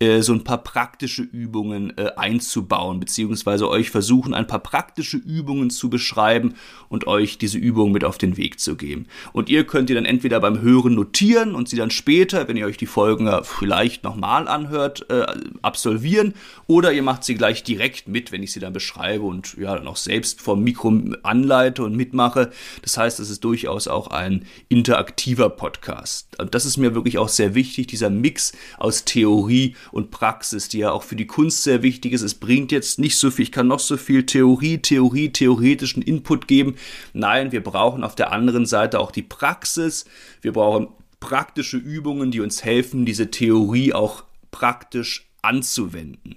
äh, 0.00 0.23
so 0.23 0.33
ein 0.33 0.45
paar 0.45 0.62
praktische 0.62 1.23
Übungen 1.23 1.97
äh, 1.99 2.12
einzubauen, 2.16 3.00
beziehungsweise 3.00 3.69
euch 3.69 3.90
versuchen, 3.90 4.33
ein 4.33 4.47
paar 4.47 4.61
praktische 4.61 5.19
Übungen 5.19 5.69
zu 5.69 5.90
beschreiben 5.90 6.54
und 6.88 7.07
euch 7.07 7.37
diese 7.37 7.59
Übungen 7.59 7.92
mit 7.92 8.04
auf 8.04 8.16
den 8.16 8.38
Weg 8.38 8.59
zu 8.61 8.76
geben. 8.76 9.07
Und 9.35 9.50
ihr 9.50 9.64
könnt 9.64 9.90
die 9.90 9.95
dann 9.95 10.07
entweder 10.07 10.40
beim 10.40 10.62
Hören 10.62 10.95
notieren 10.95 11.54
und 11.54 11.69
sie 11.69 11.76
dann 11.76 11.90
später, 11.90 12.49
wenn 12.49 12.57
ihr 12.57 12.64
euch 12.64 12.78
die 12.78 12.87
Folgen 12.87 13.30
vielleicht 13.42 14.02
nochmal 14.02 14.49
anhört, 14.49 15.04
äh, 15.11 15.26
absolvieren, 15.61 16.33
oder 16.66 16.92
ihr 16.92 17.02
macht 17.02 17.25
sie 17.25 17.35
gleich 17.35 17.62
direkt 17.62 18.09
mit, 18.09 18.33
wenn 18.33 18.42
ich 18.42 18.52
sie 18.52 18.61
dann 18.61 18.73
beschreibe 18.73 19.25
und 19.25 19.59
ja, 19.59 19.76
dann 19.76 19.87
auch 19.87 19.97
selbst 19.97 20.40
vom 20.40 20.64
Mikro 20.64 20.99
anleite 21.23 21.85
und 21.85 21.95
mitmache. 21.95 22.50
Das 22.80 22.97
heißt, 22.97 23.21
es 23.21 23.28
ist 23.28 23.45
durchaus 23.45 23.87
auch 23.87 24.07
ein 24.07 24.47
interaktiver 24.71 25.50
Podcast. 25.50 26.40
Und 26.40 26.54
das 26.54 26.64
ist 26.64 26.78
mir 26.78 26.95
wirklich 26.95 27.19
auch 27.19 27.28
sehr 27.28 27.54
wichtig, 27.54 27.87
dieser 27.88 28.09
Mix 28.09 28.52
aus 28.78 29.04
Theorie 29.04 29.75
und 29.92 30.11
Praxis, 30.11 30.68
die 30.68 30.78
ja 30.78 30.92
auch 30.92 31.02
für 31.02 31.16
die 31.16 31.26
Kunst 31.26 31.62
sehr 31.62 31.82
wichtig 31.82 32.12
ist. 32.12 32.23
Es 32.23 32.35
bringt 32.35 32.73
jetzt 32.73 32.99
nicht 32.99 33.16
so 33.16 33.30
viel, 33.30 33.44
ich 33.44 33.52
kann 33.52 33.66
noch 33.66 33.80
so 33.80 33.97
viel 33.97 34.26
Theorie, 34.26 34.78
Theorie, 34.78 35.30
theoretischen 35.30 36.02
Input 36.02 36.49
geben. 36.49 36.76
Nein, 37.12 37.52
wir 37.52 37.62
brauchen 37.62 38.04
auf 38.04 38.14
der 38.14 38.32
anderen 38.32 38.66
Seite 38.66 39.00
auch 39.00 39.11
die 39.11 39.23
Praxis. 39.23 40.04
Wir 40.40 40.52
brauchen 40.52 40.88
praktische 41.20 41.76
Übungen, 41.76 42.30
die 42.30 42.40
uns 42.40 42.64
helfen, 42.64 43.04
diese 43.04 43.30
Theorie 43.30 43.92
auch 43.92 44.25
praktisch 44.50 45.28
anzuwenden. 45.42 46.37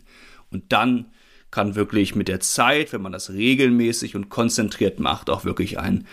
Und 0.51 0.71
dann 0.71 1.05
kann 1.51 1.75
wirklich 1.75 2.15
mit 2.15 2.27
der 2.27 2.39
Zeit, 2.39 2.93
wenn 2.93 3.01
man 3.01 3.11
das 3.11 3.29
regelmäßig 3.29 4.15
und 4.15 4.29
konzentriert 4.29 4.99
macht, 4.99 5.29
auch 5.29 5.45
wirklich 5.45 5.79
ein 5.79 6.07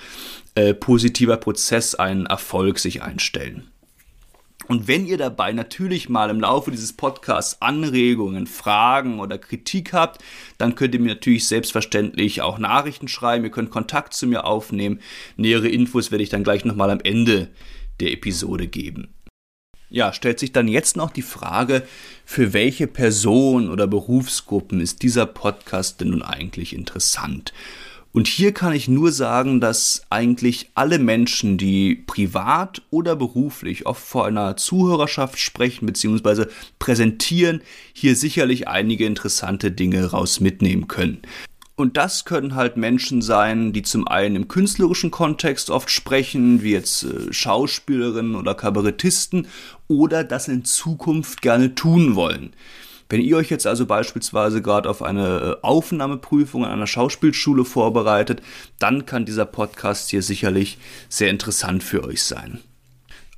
äh, 0.54 0.74
positiver 0.74 1.38
Prozess, 1.38 1.94
ein 1.94 2.26
Erfolg 2.26 2.78
sich 2.78 3.02
einstellen. 3.02 3.70
Und 4.70 4.86
wenn 4.86 5.04
ihr 5.04 5.18
dabei 5.18 5.52
natürlich 5.52 6.08
mal 6.08 6.30
im 6.30 6.38
Laufe 6.38 6.70
dieses 6.70 6.92
Podcasts 6.92 7.60
Anregungen, 7.60 8.46
Fragen 8.46 9.18
oder 9.18 9.36
Kritik 9.36 9.92
habt, 9.92 10.22
dann 10.58 10.76
könnt 10.76 10.94
ihr 10.94 11.00
mir 11.00 11.08
natürlich 11.08 11.48
selbstverständlich 11.48 12.40
auch 12.42 12.56
Nachrichten 12.60 13.08
schreiben. 13.08 13.42
Ihr 13.42 13.50
könnt 13.50 13.72
Kontakt 13.72 14.14
zu 14.14 14.28
mir 14.28 14.44
aufnehmen. 14.44 15.00
Nähere 15.36 15.66
Infos 15.66 16.12
werde 16.12 16.22
ich 16.22 16.28
dann 16.28 16.44
gleich 16.44 16.64
nochmal 16.64 16.90
am 16.90 17.00
Ende 17.02 17.48
der 17.98 18.12
Episode 18.12 18.68
geben. 18.68 19.12
Ja, 19.88 20.12
stellt 20.12 20.38
sich 20.38 20.52
dann 20.52 20.68
jetzt 20.68 20.96
noch 20.96 21.10
die 21.10 21.22
Frage, 21.22 21.82
für 22.24 22.52
welche 22.52 22.86
Person 22.86 23.70
oder 23.70 23.88
Berufsgruppen 23.88 24.80
ist 24.80 25.02
dieser 25.02 25.26
Podcast 25.26 26.00
denn 26.00 26.10
nun 26.10 26.22
eigentlich 26.22 26.76
interessant? 26.76 27.52
Und 28.12 28.26
hier 28.26 28.52
kann 28.52 28.72
ich 28.72 28.88
nur 28.88 29.12
sagen, 29.12 29.60
dass 29.60 30.02
eigentlich 30.10 30.70
alle 30.74 30.98
Menschen, 30.98 31.58
die 31.58 31.94
privat 31.94 32.82
oder 32.90 33.14
beruflich 33.14 33.86
oft 33.86 34.02
vor 34.02 34.26
einer 34.26 34.56
Zuhörerschaft 34.56 35.38
sprechen 35.38 35.86
bzw. 35.86 36.46
präsentieren, 36.80 37.62
hier 37.92 38.16
sicherlich 38.16 38.66
einige 38.66 39.06
interessante 39.06 39.70
Dinge 39.70 40.06
raus 40.06 40.40
mitnehmen 40.40 40.88
können. 40.88 41.22
Und 41.76 41.96
das 41.96 42.24
können 42.26 42.56
halt 42.56 42.76
Menschen 42.76 43.22
sein, 43.22 43.72
die 43.72 43.82
zum 43.82 44.06
einen 44.06 44.36
im 44.36 44.48
künstlerischen 44.48 45.10
Kontext 45.10 45.70
oft 45.70 45.90
sprechen, 45.90 46.62
wie 46.62 46.72
jetzt 46.72 47.04
äh, 47.04 47.32
Schauspielerinnen 47.32 48.34
oder 48.34 48.54
Kabarettisten, 48.54 49.46
oder 49.88 50.22
das 50.22 50.48
in 50.48 50.64
Zukunft 50.64 51.40
gerne 51.40 51.74
tun 51.74 52.16
wollen. 52.16 52.52
Wenn 53.10 53.22
ihr 53.22 53.36
euch 53.36 53.50
jetzt 53.50 53.66
also 53.66 53.86
beispielsweise 53.86 54.62
gerade 54.62 54.88
auf 54.88 55.02
eine 55.02 55.58
äh, 55.60 55.66
Aufnahmeprüfung 55.66 56.64
an 56.64 56.70
einer 56.70 56.86
Schauspielschule 56.86 57.64
vorbereitet, 57.64 58.40
dann 58.78 59.04
kann 59.04 59.26
dieser 59.26 59.46
Podcast 59.46 60.10
hier 60.10 60.22
sicherlich 60.22 60.78
sehr 61.08 61.28
interessant 61.28 61.82
für 61.82 62.04
euch 62.04 62.22
sein. 62.22 62.60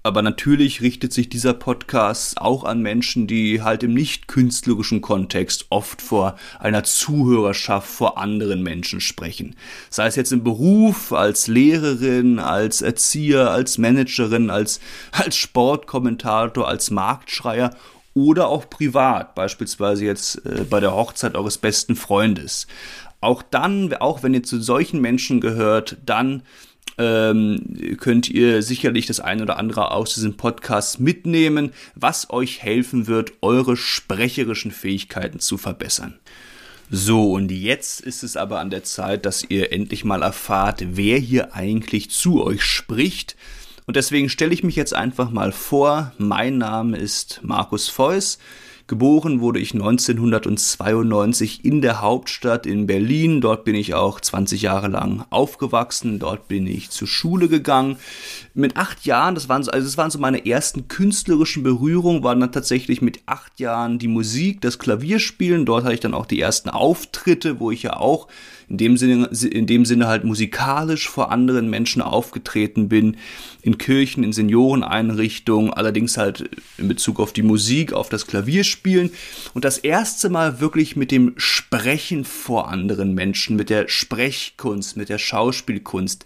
Aber 0.05 0.21
natürlich 0.21 0.83
richtet 0.83 1.13
sich 1.13 1.31
dieser 1.31 1.55
Podcast 1.55 2.39
auch 2.39 2.65
an 2.65 2.83
Menschen, 2.83 3.27
die 3.27 3.63
halt 3.63 3.83
im 3.83 3.95
nicht 3.95 4.29
künstlerischen 4.29 5.01
Kontext 5.01 5.67
oft 5.71 6.03
vor 6.03 6.37
einer 6.59 6.85
Zuhörerschaft 6.85 7.89
vor 7.89 8.19
anderen 8.19 8.63
Menschen 8.63 9.01
sprechen. 9.01 9.55
Sei 9.89 10.07
es 10.07 10.17
jetzt 10.17 10.33
im 10.33 10.45
Beruf, 10.45 11.13
als 11.13 11.47
Lehrerin, 11.47 12.41
als 12.41 12.83
Erzieher, 12.83 13.53
als 13.53 13.79
Managerin, 13.79 14.51
als, 14.51 14.81
als 15.13 15.37
Sportkommentator, 15.37 16.69
als 16.69 16.91
Marktschreier 16.91 17.71
oder 18.15 18.49
auch 18.49 18.69
privat, 18.69 19.35
beispielsweise 19.35 20.05
jetzt 20.05 20.45
äh, 20.47 20.65
bei 20.69 20.81
der 20.81 20.95
Hochzeit 20.95 21.35
eures 21.35 21.59
besten 21.59 21.97
Freundes. 21.97 22.67
Auch 23.21 23.43
dann, 23.43 23.95
auch 23.95 24.23
wenn 24.23 24.35
ihr 24.35 24.43
zu 24.43 24.61
solchen 24.61 25.01
Menschen 25.01 25.41
gehört, 25.41 25.97
dann 26.05 26.43
ähm, 26.99 27.97
könnt 27.99 28.29
ihr 28.29 28.63
sicherlich 28.63 29.07
das 29.07 29.21
eine 29.21 29.43
oder 29.43 29.59
andere 29.59 29.93
aus 29.93 30.15
diesem 30.15 30.37
Podcast 30.37 31.01
mitnehmen, 31.01 31.73
was 31.95 32.31
euch 32.31 32.63
helfen 32.63 33.07
wird, 33.07 33.33
eure 33.41 33.77
sprecherischen 33.77 34.71
Fähigkeiten 34.71 35.39
zu 35.39 35.57
verbessern. 35.57 36.19
So, 36.91 37.33
und 37.33 37.51
jetzt 37.51 38.03
ist 38.03 38.23
es 38.23 38.37
aber 38.37 38.61
an 38.61 38.69
der 38.69 38.85
Zeit, 38.85 39.25
dass 39.25 39.45
ihr 39.49 39.73
endlich 39.73 40.05
mal 40.05 40.23
erfahrt, 40.23 40.85
wer 40.97 41.19
hier 41.19 41.55
eigentlich 41.55 42.11
zu 42.11 42.45
euch 42.45 42.63
spricht 42.63 43.37
und 43.87 43.97
deswegen 43.97 44.29
stelle 44.29 44.55
ich 44.55 44.63
mich 44.63 44.77
jetzt 44.77 44.95
einfach 44.95 45.31
mal 45.31 45.53
vor. 45.53 46.13
Mein 46.19 46.59
Name 46.59 46.97
ist 46.97 47.41
Markus 47.43 47.89
Feuss. 47.89 48.39
Geboren 48.89 49.41
wurde 49.41 49.61
ich 49.61 49.73
1992 49.75 51.65
in 51.65 51.81
der 51.83 52.01
Hauptstadt 52.01 52.67
in 52.67 52.87
Berlin. 52.87 53.41
Dort 53.41 53.65
bin 53.65 53.75
ich 53.75 53.95
auch 53.95 54.21
20 54.21 54.61
Jahre 54.63 54.89
lang 54.89 55.25
aufgewachsen. 55.31 56.19
Dort 56.19 56.49
bin 56.49 56.67
ich 56.67 56.91
zur 56.91 57.09
Schule 57.09 57.49
gegangen. 57.49 57.97
Mit 58.55 58.77
acht 58.77 59.07
Jahren, 59.07 59.35
das 59.35 59.49
waren, 59.49 59.63
so, 59.63 59.71
also 59.71 59.87
das 59.87 59.97
waren 59.97 60.11
so 60.11 60.19
meine 60.19 60.45
ersten 60.47 60.89
künstlerischen 60.89 61.63
Berührungen, 61.63 62.23
waren 62.23 62.41
dann 62.41 62.53
tatsächlich 62.53 63.01
mit 63.01 63.21
acht 63.27 63.61
Jahren 63.61 63.99
die 63.99 64.09
Musik, 64.09 64.61
das 64.61 64.79
Klavierspielen. 64.79 65.65
Dort 65.65 65.85
hatte 65.85 65.95
ich 65.95 66.01
dann 66.01 66.15
auch 66.15 66.27
die 66.27 66.41
ersten 66.41 66.69
Auftritte, 66.69 67.61
wo 67.61 67.71
ich 67.71 67.85
ja 67.85 67.97
auch 67.97 68.29
in 68.69 68.79
dem 68.79 68.97
Sinne, 68.97 69.29
in 69.51 69.67
dem 69.67 69.85
Sinne 69.85 70.07
halt 70.07 70.25
musikalisch 70.25 71.09
vor 71.09 71.31
anderen 71.31 71.69
Menschen 71.71 72.03
aufgetreten 72.03 72.89
bin, 72.89 73.17
in 73.61 73.79
Kirchen, 73.79 74.25
in 74.25 74.33
Senioreneinrichtungen, 74.33 75.73
allerdings 75.73 76.17
halt 76.17 76.49
in 76.79 76.89
Bezug 76.89 77.21
auf 77.21 77.33
die 77.33 77.43
Musik, 77.43 77.93
auf 77.93 78.09
das 78.09 78.27
Klavierspielen 78.27 78.72
und 79.55 79.65
das 79.65 79.79
erste 79.79 80.29
Mal 80.31 80.61
wirklich 80.61 80.97
mit 80.97 81.11
dem 81.11 81.35
Sprechen 81.37 82.25
vor 82.25 82.69
anderen 82.69 83.15
Menschen, 83.15 83.57
mit 83.57 83.71
der 83.71 83.89
Sprechkunst, 83.89 84.97
mit 84.97 85.09
der 85.09 85.19
Schauspielkunst. 85.19 86.25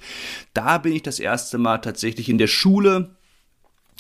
Da 0.55 0.79
bin 0.79 0.93
ich 0.93 1.03
das 1.03 1.19
erste 1.19 1.59
Mal 1.59 1.79
tatsächlich 1.79 2.29
in 2.29 2.39
der 2.39 2.47
Schule 2.47 3.11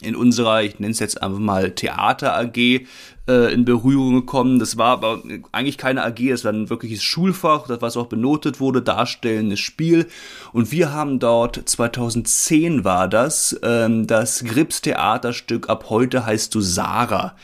in 0.03 0.15
unserer, 0.15 0.62
ich 0.62 0.79
nenne 0.79 0.93
es 0.93 0.99
jetzt 0.99 1.23
einfach 1.23 1.38
mal 1.38 1.71
Theater 1.71 2.37
AG, 2.37 2.87
äh, 3.29 3.53
in 3.53 3.65
Berührung 3.65 4.15
gekommen. 4.15 4.59
Das 4.59 4.76
war 4.76 4.91
aber 4.91 5.23
eigentlich 5.53 5.79
keine 5.79 6.05
AG, 6.05 6.21
es 6.31 6.45
war 6.45 6.53
ein 6.53 6.69
wirkliches 6.69 7.03
Schulfach, 7.03 7.67
das 7.67 7.81
was 7.81 7.97
auch 7.97 8.07
benotet 8.07 8.61
wurde, 8.61 8.83
darstellendes 8.83 9.61
Spiel. 9.61 10.07
Und 10.53 10.71
wir 10.71 10.93
haben 10.93 11.19
dort, 11.19 11.69
2010 11.69 12.85
war 12.85 13.09
das, 13.09 13.59
ähm, 13.62 14.07
das 14.07 14.45
Grips 14.45 14.83
Theaterstück 14.83 15.71
Ab 15.71 15.87
heute 15.88 16.26
heißt 16.26 16.55
du 16.55 16.61
Sarah 16.61 17.35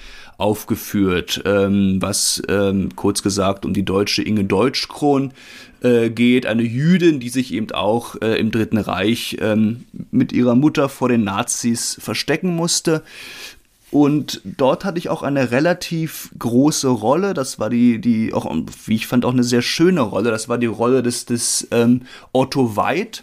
aufgeführt, 0.43 1.43
ähm, 1.47 1.99
was 2.01 2.43
ähm, 2.49 2.91
kurz 2.97 3.23
gesagt 3.23 3.65
um 3.65 3.73
die 3.73 3.85
deutsche 3.85 4.23
Inge 4.23 4.45
Deutschkron 4.45 5.33
äh, 5.83 6.11
geht, 6.11 6.47
eine 6.47 6.65
Jüdin, 6.65 7.21
die 7.21 7.29
sich 7.29 7.55
eben 7.55 7.71
auch 7.71 8.17
äh, 8.21 8.39
im 8.41 8.51
Dritten 8.51 8.79
Reich 8.79 9.37
ähm, 9.41 9.85
mit 10.11 10.33
ihrer 10.33 10.57
Mutter 10.57 10.89
vor 10.89 11.09
den 11.09 11.23
Nazis 11.23 11.97
verstecken 12.01 12.57
musste. 12.57 13.03
Und 13.93 14.41
dort 14.45 14.85
hatte 14.85 14.99
ich 14.99 15.11
auch 15.11 15.23
eine 15.23 15.53
relativ 15.53 16.31
große 16.39 16.89
Rolle. 16.89 17.35
Das 17.35 17.61
war 17.61 17.71
die, 17.71 18.01
die 18.01 18.33
auch, 18.33 18.53
wie 18.87 18.95
ich 18.97 19.07
fand, 19.07 19.25
auch 19.25 19.33
eine 19.33 19.45
sehr 19.45 19.63
schöne 19.63 20.01
Rolle. 20.01 20.31
Das 20.31 20.49
war 20.49 20.59
die 20.59 20.67
Rolle 20.67 21.03
des, 21.03 21.27
des 21.27 21.69
ähm, 21.71 22.03
Otto 22.33 22.75
Weid. 22.75 23.23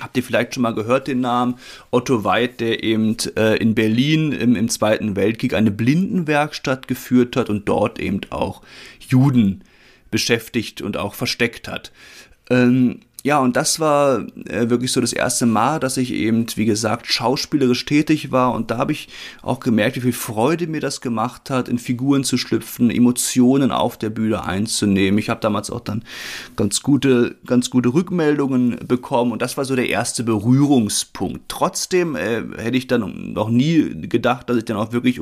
Habt 0.00 0.16
ihr 0.16 0.22
vielleicht 0.22 0.54
schon 0.54 0.62
mal 0.62 0.74
gehört 0.74 1.08
den 1.08 1.20
Namen? 1.20 1.56
Otto 1.90 2.24
Weid, 2.24 2.60
der 2.60 2.82
eben 2.82 3.16
äh, 3.36 3.56
in 3.56 3.74
Berlin 3.74 4.32
im, 4.32 4.56
im 4.56 4.68
Zweiten 4.68 5.16
Weltkrieg 5.16 5.52
eine 5.54 5.70
Blindenwerkstatt 5.70 6.88
geführt 6.88 7.36
hat 7.36 7.50
und 7.50 7.68
dort 7.68 7.98
eben 7.98 8.20
auch 8.30 8.62
Juden 9.08 9.62
beschäftigt 10.10 10.80
und 10.80 10.96
auch 10.96 11.14
versteckt 11.14 11.68
hat. 11.68 11.92
Ähm, 12.48 13.00
ja, 13.22 13.38
und 13.38 13.56
das 13.56 13.80
war 13.80 14.26
äh, 14.46 14.70
wirklich 14.70 14.92
so 14.92 15.00
das 15.00 15.12
erste 15.12 15.44
Mal, 15.44 15.78
dass 15.78 15.98
ich 15.98 16.12
eben, 16.12 16.46
wie 16.54 16.64
gesagt, 16.64 17.06
schauspielerisch 17.06 17.84
tätig 17.84 18.32
war. 18.32 18.54
Und 18.54 18.70
da 18.70 18.78
habe 18.78 18.92
ich 18.92 19.08
auch 19.42 19.60
gemerkt, 19.60 19.96
wie 19.96 20.00
viel 20.00 20.12
Freude 20.14 20.66
mir 20.66 20.80
das 20.80 21.02
gemacht 21.02 21.50
hat, 21.50 21.68
in 21.68 21.78
Figuren 21.78 22.24
zu 22.24 22.38
schlüpfen, 22.38 22.90
Emotionen 22.90 23.72
auf 23.72 23.98
der 23.98 24.08
Bühne 24.08 24.44
einzunehmen. 24.44 25.18
Ich 25.18 25.28
habe 25.28 25.40
damals 25.40 25.70
auch 25.70 25.80
dann 25.80 26.02
ganz 26.56 26.80
gute, 26.80 27.36
ganz 27.44 27.68
gute 27.68 27.92
Rückmeldungen 27.92 28.78
bekommen. 28.88 29.32
Und 29.32 29.42
das 29.42 29.58
war 29.58 29.66
so 29.66 29.76
der 29.76 29.90
erste 29.90 30.24
Berührungspunkt. 30.24 31.42
Trotzdem 31.48 32.16
äh, 32.16 32.42
hätte 32.56 32.78
ich 32.78 32.86
dann 32.86 33.34
noch 33.34 33.50
nie 33.50 34.08
gedacht, 34.08 34.48
dass 34.48 34.56
ich 34.56 34.64
dann 34.64 34.78
auch 34.78 34.92
wirklich 34.92 35.20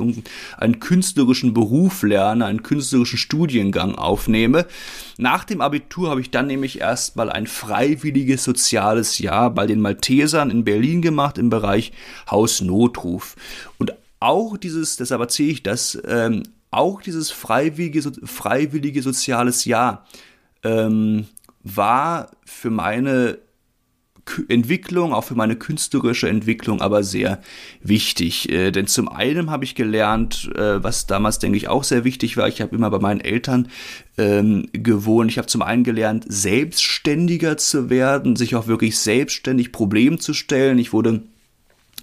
einen 0.57 0.79
künstlerischen 0.79 1.53
Beruf 1.53 2.03
lerne, 2.03 2.45
einen 2.45 2.63
künstlerischen 2.63 3.17
Studiengang 3.17 3.95
aufnehme. 3.95 4.67
Nach 5.17 5.43
dem 5.43 5.59
Abitur 5.59 6.09
habe 6.09 6.21
ich 6.21 6.31
dann 6.31 6.47
nämlich 6.47 6.79
erstmal 6.79 7.29
ein 7.29 7.45
freiwilliges 7.89 8.43
soziales 8.43 9.19
Jahr 9.19 9.49
bei 9.53 9.65
den 9.65 9.79
Maltesern 9.81 10.49
in 10.49 10.63
Berlin 10.63 11.01
gemacht 11.01 11.37
im 11.37 11.49
Bereich 11.49 11.91
Hausnotruf. 12.29 13.35
Und 13.77 13.93
auch 14.19 14.57
dieses, 14.57 14.97
deshalb 14.97 15.21
erzähle 15.21 15.51
ich 15.51 15.63
das, 15.63 15.97
ähm, 16.05 16.43
auch 16.71 17.01
dieses 17.01 17.31
freiwillige, 17.31 18.01
freiwillige 18.25 19.01
soziales 19.01 19.65
Jahr 19.65 20.05
ähm, 20.63 21.27
war 21.63 22.31
für 22.45 22.69
meine 22.69 23.39
Entwicklung, 24.47 25.13
auch 25.13 25.23
für 25.23 25.35
meine 25.35 25.55
künstlerische 25.55 26.29
Entwicklung, 26.29 26.81
aber 26.81 27.03
sehr 27.03 27.41
wichtig. 27.81 28.49
Äh, 28.51 28.71
denn 28.71 28.87
zum 28.87 29.09
einen 29.09 29.49
habe 29.49 29.63
ich 29.63 29.75
gelernt, 29.75 30.49
äh, 30.55 30.83
was 30.83 31.07
damals, 31.07 31.39
denke 31.39 31.57
ich, 31.57 31.67
auch 31.67 31.83
sehr 31.83 32.03
wichtig 32.03 32.37
war. 32.37 32.47
Ich 32.47 32.61
habe 32.61 32.75
immer 32.75 32.89
bei 32.89 32.99
meinen 32.99 33.21
Eltern 33.21 33.67
ähm, 34.17 34.67
gewohnt. 34.73 35.31
Ich 35.31 35.37
habe 35.37 35.47
zum 35.47 35.61
einen 35.61 35.83
gelernt, 35.83 36.25
selbstständiger 36.27 37.57
zu 37.57 37.89
werden, 37.89 38.35
sich 38.35 38.55
auch 38.55 38.67
wirklich 38.67 38.97
selbstständig 38.97 39.71
Problem 39.71 40.19
zu 40.19 40.33
stellen. 40.33 40.79
Ich 40.79 40.93
wurde 40.93 41.23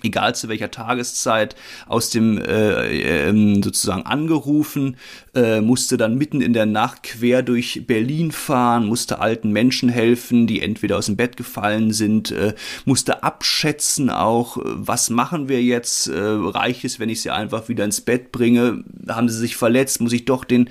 egal 0.07 0.35
zu 0.35 0.49
welcher 0.49 0.71
Tageszeit, 0.71 1.57
aus 1.87 2.11
dem 2.11 2.39
äh, 2.39 3.29
äh, 3.29 3.63
sozusagen 3.63 4.03
angerufen, 4.03 4.97
äh, 5.35 5.61
musste 5.61 5.97
dann 5.97 6.17
mitten 6.17 6.41
in 6.41 6.53
der 6.53 6.67
Nacht 6.67 7.03
quer 7.03 7.43
durch 7.43 7.87
Berlin 7.87 8.33
fahren, 8.33 8.87
musste 8.87 9.19
alten 9.19 9.51
Menschen 9.53 9.89
helfen, 9.89 10.47
die 10.47 10.63
entweder 10.63 10.97
aus 10.97 11.07
dem 11.07 11.17
Bett 11.17 11.37
gefallen 11.37 11.93
sind, 11.93 12.31
äh, 12.31 12.55
musste 12.85 13.23
abschätzen 13.23 14.09
auch, 14.11 14.57
äh, 14.57 14.63
was 14.65 15.11
machen 15.11 15.49
wir 15.49 15.63
jetzt, 15.63 16.09
äh, 16.09 16.19
reicht 16.19 16.85
es, 16.85 16.99
wenn 16.99 17.09
ich 17.09 17.21
sie 17.21 17.31
einfach 17.31 17.69
wieder 17.69 17.85
ins 17.85 18.01
Bett 18.01 18.33
bringe, 18.33 18.85
haben 19.09 19.29
sie 19.29 19.39
sich 19.39 19.57
verletzt, 19.57 20.01
muss 20.01 20.13
ich 20.13 20.25
doch 20.25 20.45
den, 20.45 20.71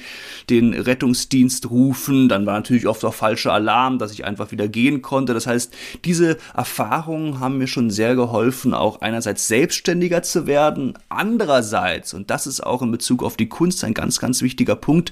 den 0.50 0.74
Rettungsdienst 0.74 1.70
rufen, 1.70 2.30
dann 2.30 2.46
war 2.46 2.54
natürlich 2.54 2.88
oft 2.88 3.04
auch 3.06 3.14
falscher 3.14 3.54
Alarm, 3.54 4.00
dass 4.00 4.12
ich 4.12 4.26
einfach 4.26 4.52
wieder 4.52 4.68
gehen 4.68 5.02
konnte, 5.02 5.34
das 5.34 5.46
heißt, 5.46 5.74
diese 6.06 6.38
Erfahrungen 6.54 7.40
haben 7.40 7.58
mir 7.58 7.68
schon 7.68 7.92
sehr 7.92 8.16
geholfen, 8.16 8.74
auch 8.74 9.02
einerseits 9.02 9.25
einerseits 9.26 9.48
selbstständiger 9.48 10.22
zu 10.22 10.46
werden, 10.46 10.94
andererseits, 11.10 12.14
und 12.14 12.30
das 12.30 12.46
ist 12.46 12.62
auch 12.62 12.82
in 12.82 12.92
Bezug 12.92 13.24
auf 13.24 13.38
die 13.38 13.50
Kunst 13.50 13.84
ein 13.84 13.94
ganz, 13.94 14.20
ganz 14.20 14.42
wichtiger 14.42 14.76
Punkt, 14.76 15.12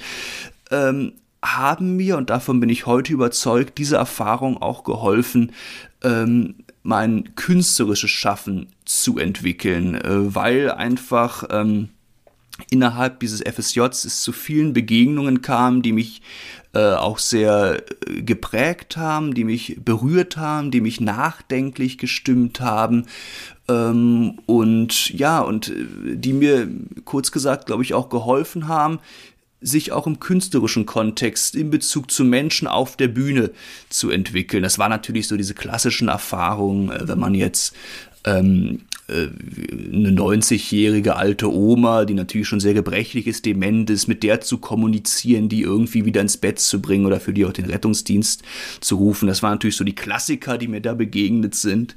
ähm, 0.70 1.14
haben 1.44 1.96
mir, 1.96 2.18
und 2.18 2.30
davon 2.30 2.60
bin 2.60 2.70
ich 2.70 2.86
heute 2.86 3.12
überzeugt, 3.12 3.78
diese 3.78 3.98
Erfahrung 3.98 4.62
auch 4.62 4.84
geholfen, 4.84 5.52
ähm, 6.04 6.56
mein 6.84 7.36
künstlerisches 7.36 8.12
Schaffen 8.12 8.68
zu 8.86 9.18
entwickeln, 9.18 9.96
äh, 9.96 10.36
weil 10.36 10.72
einfach 10.72 11.46
ähm, 11.50 11.90
innerhalb 12.70 13.20
dieses 13.20 13.42
FSJs 13.42 14.06
es 14.06 14.22
zu 14.22 14.32
vielen 14.32 14.74
Begegnungen 14.74 15.42
kam, 15.42 15.82
die 15.82 15.92
mich 15.92 16.22
äh, 16.74 16.94
auch 16.94 17.20
sehr 17.20 17.84
äh, 18.08 18.22
geprägt 18.24 18.98
haben, 18.98 19.34
die 19.36 19.44
mich 19.44 19.78
berührt 19.84 20.38
haben, 20.38 20.72
die 20.72 20.82
mich 20.82 21.00
nachdenklich 21.00 21.98
gestimmt 21.98 22.62
haben. 22.62 23.06
Ähm, 23.70 24.40
und 24.48 25.10
ja, 25.12 25.42
und 25.42 25.70
äh, 25.70 26.16
die 26.16 26.34
mir 26.34 26.68
kurz 27.06 27.32
gesagt, 27.32 27.68
glaube 27.68 27.84
ich, 27.84 27.94
auch 27.94 28.10
geholfen 28.10 28.68
haben, 28.68 29.00
sich 29.62 29.92
auch 29.92 30.08
im 30.08 30.20
künstlerischen 30.20 30.86
Kontext 30.86 31.56
in 31.56 31.70
Bezug 31.70 32.12
zu 32.12 32.26
Menschen 32.26 32.68
auf 32.68 32.98
der 32.98 33.08
Bühne 33.08 33.52
zu 33.90 34.10
entwickeln. 34.10 34.64
Das 34.64 34.80
war 34.80 34.90
natürlich 34.90 35.28
so 35.28 35.38
diese 35.38 35.54
klassischen 35.54 36.08
Erfahrungen, 36.08 36.92
wenn 37.08 37.20
man 37.20 37.34
jetzt 37.34 37.74
ähm, 38.26 38.82
äh, 38.82 38.93
eine 39.08 40.12
90-jährige 40.12 41.16
alte 41.16 41.52
Oma, 41.52 42.06
die 42.06 42.14
natürlich 42.14 42.48
schon 42.48 42.60
sehr 42.60 42.74
gebrechlich 42.74 43.28
ist, 43.28 43.46
dement 43.46 43.90
ist, 43.90 44.08
mit 44.08 44.24
der 44.24 44.42
zu 44.42 44.58
kommunizieren, 44.58 45.50
die 45.50 45.62
irgendwie 45.62 46.06
wieder 46.06 46.22
ins 46.22 46.38
Bett 46.38 46.60
zu 46.60 46.82
bringen 46.82 47.06
oder 47.06 47.20
für 47.20 47.34
die 47.34 47.46
auch 47.46 47.54
den 47.54 47.66
Rettungsdienst 47.66 48.44
zu 48.80 48.96
rufen. 48.96 49.28
Das 49.28 49.44
waren 49.44 49.54
natürlich 49.54 49.76
so 49.76 49.84
die 49.84 49.96
Klassiker, 49.96 50.58
die 50.58 50.68
mir 50.68 50.82
da 50.82 50.94
begegnet 50.94 51.56
sind 51.56 51.96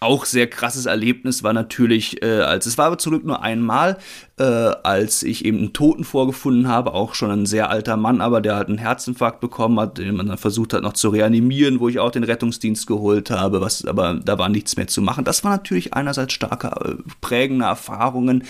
auch 0.00 0.24
sehr 0.24 0.46
krasses 0.48 0.86
Erlebnis 0.86 1.42
war 1.42 1.52
natürlich, 1.52 2.22
äh, 2.22 2.40
als 2.40 2.66
es 2.66 2.76
war 2.76 2.86
aber 2.86 2.98
zurück 2.98 3.24
nur 3.24 3.42
einmal, 3.42 3.98
äh, 4.38 4.42
als 4.42 5.22
ich 5.22 5.44
eben 5.44 5.58
einen 5.58 5.72
Toten 5.72 6.04
vorgefunden 6.04 6.68
habe, 6.68 6.92
auch 6.92 7.14
schon 7.14 7.30
ein 7.30 7.46
sehr 7.46 7.70
alter 7.70 7.96
Mann, 7.96 8.20
aber 8.20 8.40
der 8.40 8.56
halt 8.56 8.68
einen 8.68 8.78
Herzinfarkt 8.78 9.40
bekommen 9.40 9.80
hat, 9.80 9.98
den 9.98 10.16
man 10.16 10.26
dann 10.26 10.38
versucht 10.38 10.74
hat 10.74 10.82
noch 10.82 10.92
zu 10.92 11.08
reanimieren, 11.08 11.80
wo 11.80 11.88
ich 11.88 11.98
auch 11.98 12.10
den 12.10 12.24
Rettungsdienst 12.24 12.86
geholt 12.86 13.30
habe, 13.30 13.60
was 13.60 13.84
aber 13.84 14.14
da 14.14 14.38
war 14.38 14.48
nichts 14.48 14.76
mehr 14.76 14.86
zu 14.86 15.00
machen. 15.02 15.24
Das 15.24 15.44
war 15.44 15.50
natürlich 15.50 15.94
einerseits 15.94 16.32
starke 16.32 16.68
äh, 16.68 16.96
prägende 17.20 17.64
Erfahrungen, 17.64 18.44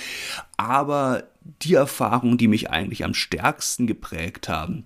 aber 0.56 1.24
die 1.62 1.74
Erfahrungen, 1.74 2.38
die 2.38 2.48
mich 2.48 2.70
eigentlich 2.70 3.04
am 3.04 3.14
stärksten 3.14 3.86
geprägt 3.86 4.48
haben, 4.48 4.84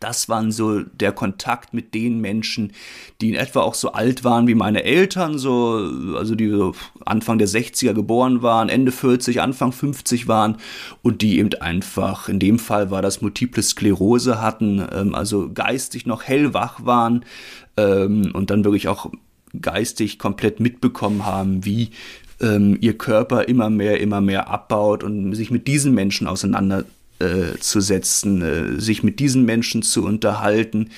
das 0.00 0.28
waren 0.28 0.50
so 0.50 0.80
der 0.80 1.12
Kontakt 1.12 1.74
mit 1.74 1.94
den 1.94 2.20
Menschen, 2.20 2.72
die 3.20 3.28
in 3.28 3.34
etwa 3.34 3.60
auch 3.60 3.74
so 3.74 3.92
alt 3.92 4.24
waren 4.24 4.46
wie 4.46 4.54
meine 4.54 4.82
Eltern, 4.82 5.38
so, 5.38 5.90
also 6.16 6.34
die 6.34 6.48
so 6.48 6.74
Anfang 7.04 7.38
der 7.38 7.48
60er 7.48 7.92
geboren 7.92 8.42
waren, 8.42 8.70
Ende 8.70 8.92
40, 8.92 9.40
Anfang 9.40 9.72
50 9.72 10.26
waren 10.26 10.56
und 11.02 11.20
die 11.22 11.38
eben 11.38 11.50
einfach, 11.60 12.28
in 12.28 12.38
dem 12.38 12.58
Fall 12.58 12.90
war 12.90 13.02
das 13.02 13.20
Multiple 13.20 13.62
Sklerose 13.62 14.40
hatten, 14.40 14.84
ähm, 14.92 15.14
also 15.14 15.50
geistig 15.52 16.06
noch 16.06 16.22
hellwach 16.22 16.84
waren 16.84 17.24
ähm, 17.76 18.30
und 18.32 18.50
dann 18.50 18.64
wirklich 18.64 18.88
auch 18.88 19.10
geistig 19.60 20.18
komplett 20.18 20.60
mitbekommen 20.60 21.26
haben, 21.26 21.64
wie 21.64 21.90
ähm, 22.40 22.78
ihr 22.80 22.96
Körper 22.96 23.48
immer 23.48 23.68
mehr, 23.68 24.00
immer 24.00 24.20
mehr 24.20 24.48
abbaut 24.48 25.04
und 25.04 25.34
sich 25.34 25.50
mit 25.50 25.66
diesen 25.66 25.94
Menschen 25.94 26.26
auseinander 26.26 26.84
äh, 27.20 27.58
zu 27.58 27.80
setzen, 27.80 28.42
äh, 28.42 28.80
sich 28.80 29.02
mit 29.02 29.20
diesen 29.20 29.44
Menschen 29.44 29.82
zu 29.82 30.04
unterhalten, 30.04 30.90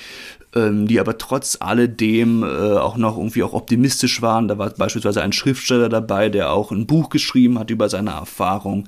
ähm, 0.55 0.87
die 0.87 0.99
aber 0.99 1.17
trotz 1.17 1.57
alledem 1.59 2.43
äh, 2.43 2.47
auch 2.47 2.95
noch 2.97 3.17
irgendwie 3.17 3.43
auch 3.43 3.53
optimistisch 3.53 4.21
waren. 4.21 4.47
Da 4.47 4.57
war 4.57 4.69
beispielsweise 4.69 5.21
ein 5.21 5.33
Schriftsteller 5.33 5.89
dabei, 5.89 6.29
der 6.29 6.51
auch 6.51 6.71
ein 6.71 6.85
Buch 6.85 7.09
geschrieben 7.09 7.57
hat 7.59 7.71
über 7.71 7.89
seine 7.89 8.11
Erfahrung. 8.11 8.87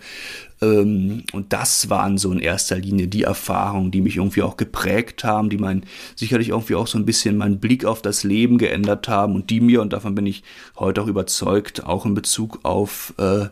Ähm, 0.61 1.23
und 1.33 1.53
das 1.53 1.89
waren 1.89 2.17
so 2.17 2.31
in 2.31 2.39
erster 2.39 2.77
Linie 2.77 3.07
die 3.07 3.23
Erfahrungen, 3.23 3.91
die 3.91 4.01
mich 4.01 4.17
irgendwie 4.17 4.43
auch 4.43 4.57
geprägt 4.57 5.23
haben, 5.23 5.49
die 5.49 5.57
mein, 5.57 5.85
sicherlich 6.15 6.49
irgendwie 6.49 6.75
auch 6.75 6.87
so 6.87 6.97
ein 6.97 7.05
bisschen 7.05 7.35
meinen 7.37 7.59
Blick 7.59 7.83
auf 7.83 8.01
das 8.01 8.23
Leben 8.23 8.57
geändert 8.57 9.07
haben 9.07 9.35
und 9.35 9.49
die 9.49 9.59
mir, 9.59 9.81
und 9.81 9.91
davon 9.91 10.15
bin 10.15 10.27
ich 10.27 10.43
heute 10.77 11.01
auch 11.01 11.07
überzeugt, 11.07 11.85
auch 11.85 12.05
in 12.05 12.13
Bezug 12.13 12.59
auf 12.63 13.13
äh, 13.17 13.47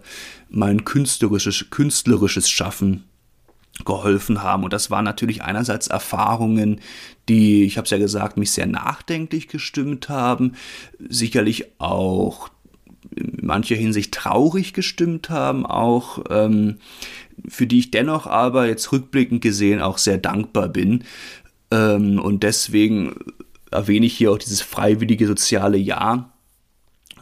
mein 0.50 0.86
künstlerisches, 0.86 1.66
künstlerisches 1.72 2.50
Schaffen 2.50 3.04
geholfen 3.86 4.44
haben. 4.44 4.64
Und 4.64 4.74
das 4.74 4.92
waren 4.92 5.06
natürlich 5.06 5.42
einerseits 5.42 5.88
Erfahrungen, 5.88 6.80
die, 7.28 7.64
ich 7.64 7.78
habe 7.78 7.86
es 7.86 7.92
ja 7.92 7.98
gesagt, 7.98 8.38
mich 8.38 8.52
sehr 8.52 8.68
nachdenklich 8.68 9.48
gestimmt 9.48 10.10
haben, 10.10 10.54
sicherlich 11.10 11.66
auch 11.80 12.50
in 13.16 13.40
mancher 13.42 13.76
Hinsicht 13.76 14.14
traurig 14.14 14.74
gestimmt 14.74 15.30
haben, 15.30 15.66
auch 15.66 16.24
ähm, 16.30 16.78
für 17.48 17.68
die 17.68 17.80
ich 17.80 17.92
dennoch 17.92 18.28
aber 18.28 18.68
jetzt 18.68 18.92
rückblickend 18.92 19.42
gesehen 19.42 19.82
auch 19.82 19.98
sehr 19.98 20.18
dankbar 20.18 20.70
bin. 20.70 21.04
Ähm, 21.72 22.20
und 22.20 22.44
deswegen 22.44 23.16
erwähne 23.72 24.06
ich 24.06 24.16
hier 24.16 24.32
auch 24.32 24.38
dieses 24.38 24.62
freiwillige 24.62 25.28
soziale 25.28 25.78
Jahr, 25.78 26.33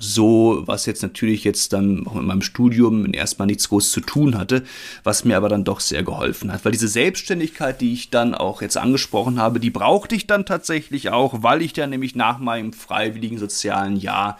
so, 0.02 0.64
was 0.66 0.88
jetzt 0.88 1.04
natürlich 1.04 1.44
jetzt 1.44 1.74
dann 1.74 2.08
auch 2.08 2.16
in 2.16 2.26
meinem 2.26 2.42
Studium 2.42 3.14
erstmal 3.14 3.46
nichts 3.46 3.70
groß 3.70 3.92
zu 3.92 4.02
tun 4.02 4.38
hatte, 4.38 4.64
was 5.04 5.26
mir 5.26 5.38
aber 5.38 5.48
dann 5.48 5.64
doch 5.64 5.80
sehr 5.80 6.04
geholfen 6.04 6.52
hat. 6.52 6.66
Weil 6.66 6.72
diese 6.72 6.88
Selbstständigkeit, 6.88 7.80
die 7.82 7.94
ich 7.94 8.10
dann 8.10 8.34
auch 8.34 8.62
jetzt 8.62 8.78
angesprochen 8.78 9.40
habe, 9.40 9.60
die 9.60 9.70
brauchte 9.70 10.16
ich 10.16 10.26
dann 10.26 10.46
tatsächlich 10.46 11.10
auch, 11.10 11.44
weil 11.44 11.62
ich 11.62 11.74
dann 11.74 11.92
nämlich 11.92 12.16
nach 12.16 12.40
meinem 12.40 12.74
freiwilligen 12.74 13.38
sozialen 13.38 13.96
Jahr 13.96 14.40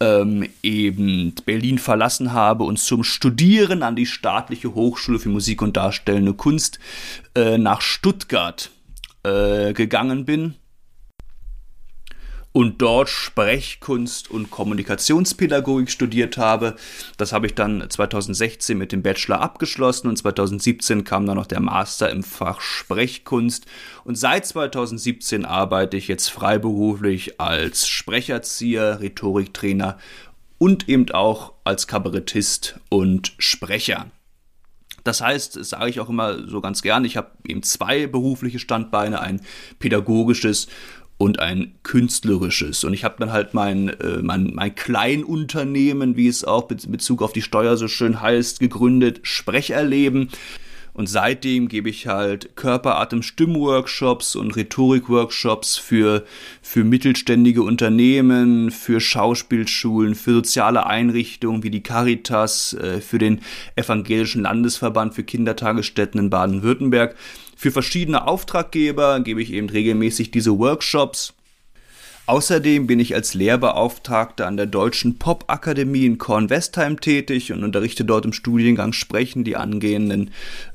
ähm, 0.00 0.48
eben 0.62 1.34
Berlin 1.44 1.78
verlassen 1.78 2.32
habe 2.32 2.64
und 2.64 2.78
zum 2.78 3.04
Studieren 3.04 3.82
an 3.82 3.96
die 3.96 4.06
staatliche 4.06 4.74
Hochschule 4.74 5.18
für 5.18 5.28
Musik 5.28 5.60
und 5.60 5.76
Darstellende 5.76 6.32
Kunst 6.32 6.78
äh, 7.34 7.58
nach 7.58 7.82
Stuttgart 7.82 8.70
äh, 9.24 9.74
gegangen 9.74 10.24
bin 10.24 10.54
und 12.56 12.80
dort 12.80 13.10
Sprechkunst 13.10 14.30
und 14.30 14.50
Kommunikationspädagogik 14.50 15.90
studiert 15.90 16.38
habe. 16.38 16.76
Das 17.18 17.34
habe 17.34 17.48
ich 17.48 17.54
dann 17.54 17.84
2016 17.86 18.78
mit 18.78 18.92
dem 18.92 19.02
Bachelor 19.02 19.42
abgeschlossen 19.42 20.08
und 20.08 20.16
2017 20.16 21.04
kam 21.04 21.26
dann 21.26 21.36
noch 21.36 21.44
der 21.44 21.60
Master 21.60 22.08
im 22.08 22.22
Fach 22.22 22.62
Sprechkunst 22.62 23.66
und 24.04 24.16
seit 24.16 24.46
2017 24.46 25.44
arbeite 25.44 25.98
ich 25.98 26.08
jetzt 26.08 26.30
freiberuflich 26.30 27.38
als 27.42 27.88
Sprecherzieher, 27.88 29.00
Rhetoriktrainer 29.00 29.98
und 30.56 30.88
eben 30.88 31.10
auch 31.10 31.52
als 31.64 31.86
Kabarettist 31.86 32.80
und 32.88 33.34
Sprecher. 33.36 34.06
Das 35.04 35.20
heißt, 35.20 35.56
das 35.56 35.68
sage 35.68 35.90
ich 35.90 36.00
auch 36.00 36.08
immer 36.08 36.48
so 36.48 36.62
ganz 36.62 36.80
gern, 36.80 37.04
ich 37.04 37.18
habe 37.18 37.32
eben 37.46 37.62
zwei 37.62 38.06
berufliche 38.06 38.58
Standbeine, 38.58 39.20
ein 39.20 39.42
pädagogisches 39.78 40.68
und 41.18 41.40
ein 41.40 41.72
künstlerisches. 41.82 42.84
Und 42.84 42.92
ich 42.92 43.04
habe 43.04 43.16
dann 43.18 43.32
halt 43.32 43.54
mein, 43.54 43.88
äh, 43.88 44.22
mein, 44.22 44.52
mein 44.54 44.74
Kleinunternehmen, 44.74 46.16
wie 46.16 46.28
es 46.28 46.44
auch 46.44 46.70
in 46.70 46.92
Bezug 46.92 47.22
auf 47.22 47.32
die 47.32 47.42
Steuer 47.42 47.76
so 47.76 47.88
schön 47.88 48.20
heißt, 48.20 48.60
gegründet, 48.60 49.20
Sprecherleben. 49.22 50.30
Und 50.96 51.10
seitdem 51.10 51.68
gebe 51.68 51.90
ich 51.90 52.06
halt 52.06 52.56
Körperatem-Stimmworkshops 52.56 54.34
und 54.34 54.56
Rhetorikworkshops 54.56 55.76
für, 55.76 56.24
für 56.62 56.84
mittelständige 56.84 57.62
Unternehmen, 57.62 58.70
für 58.70 58.98
Schauspielschulen, 58.98 60.14
für 60.14 60.32
soziale 60.32 60.86
Einrichtungen 60.86 61.62
wie 61.62 61.70
die 61.70 61.82
Caritas, 61.82 62.72
äh, 62.72 63.02
für 63.02 63.18
den 63.18 63.42
Evangelischen 63.74 64.44
Landesverband 64.44 65.14
für 65.14 65.22
Kindertagesstätten 65.22 66.18
in 66.18 66.30
Baden-Württemberg. 66.30 67.14
Für 67.56 67.72
verschiedene 67.72 68.28
Auftraggeber 68.28 69.20
gebe 69.20 69.40
ich 69.40 69.50
eben 69.50 69.70
regelmäßig 69.70 70.30
diese 70.30 70.58
Workshops. 70.58 71.32
Außerdem 72.26 72.86
bin 72.86 73.00
ich 73.00 73.14
als 73.14 73.34
Lehrbeauftragter 73.34 74.46
an 74.46 74.58
der 74.58 74.66
Deutschen 74.66 75.16
Popakademie 75.16 76.04
in 76.04 76.18
Kornwestheim 76.18 77.00
tätig 77.00 77.52
und 77.52 77.64
unterrichte 77.64 78.04
dort 78.04 78.26
im 78.26 78.32
Studiengang 78.32 78.92
Sprechen 78.92 79.42
die 79.42 79.56
angehenden 79.56 80.32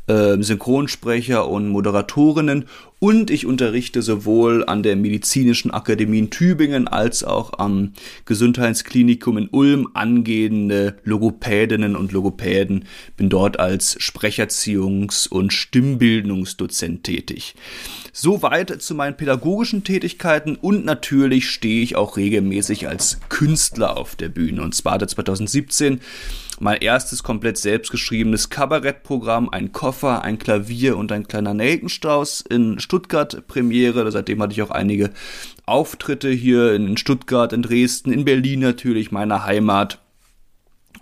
äh, 0.08 0.42
Synchronsprecher 0.42 1.48
und 1.48 1.70
Moderatorinnen 1.70 2.66
und 3.04 3.32
ich 3.32 3.48
unterrichte 3.48 4.04
sowohl 4.04 4.64
an 4.64 4.84
der 4.84 4.96
Medizinischen 4.96 5.72
Akademie 5.72 6.20
in 6.20 6.30
Tübingen 6.30 6.88
als 6.88 7.24
auch 7.24 7.58
am 7.58 7.94
Gesundheitsklinikum 8.26 9.40
in 9.40 9.50
Ulm 9.50 9.90
angehende 9.96 10.98
Logopädinnen 11.04 11.96
und 11.96 12.12
Logopäden. 12.12 12.86
Bin 13.18 13.30
dort 13.30 13.60
als 13.60 13.98
Sprecherziehungs- 14.00 15.28
und 15.28 15.52
Stimmbildungsdozent 15.52 17.04
tätig. 17.04 17.56
Soweit 18.14 18.84
zu 18.84 18.94
meinen 18.94 19.18
pädagogischen 19.18 19.84
Tätigkeiten 19.84 20.56
und 20.56 20.86
natürlich 20.86 21.50
stehe 21.50 21.82
ich 21.82 21.96
auch 21.96 22.18
regelmäßig 22.18 22.88
als 22.88 23.20
Künstler 23.30 23.98
auf 23.98 24.16
der 24.16 24.30
Bühne. 24.30 24.62
Und 24.62 24.76
zwar 24.76 25.00
2017 25.00 26.02
mein 26.62 26.78
erstes 26.78 27.24
komplett 27.24 27.58
selbstgeschriebenes 27.58 28.50
Kabarettprogramm, 28.50 29.50
ein 29.50 29.72
Koffer, 29.72 30.24
ein 30.24 30.38
Klavier 30.38 30.96
und 30.96 31.12
ein 31.12 31.28
kleiner 31.28 31.56
Nelkenstrauß 31.56 32.42
in 32.42 32.80
Stuttgart 32.80 33.48
Premiere. 33.48 34.10
Seitdem 34.12 34.42
hatte 34.42 34.54
ich 34.54 34.62
auch 34.62 34.70
einige 34.70 35.10
Auftritte 35.66 36.30
hier 36.30 36.74
in 36.74 36.98
Stuttgart, 36.98 37.52
in 37.52 37.64
Dresden, 37.64 38.14
in 38.14 38.26
Berlin 38.26 38.60
natürlich, 38.60 39.12
meiner 39.12 39.44
Heimat. 39.44 40.00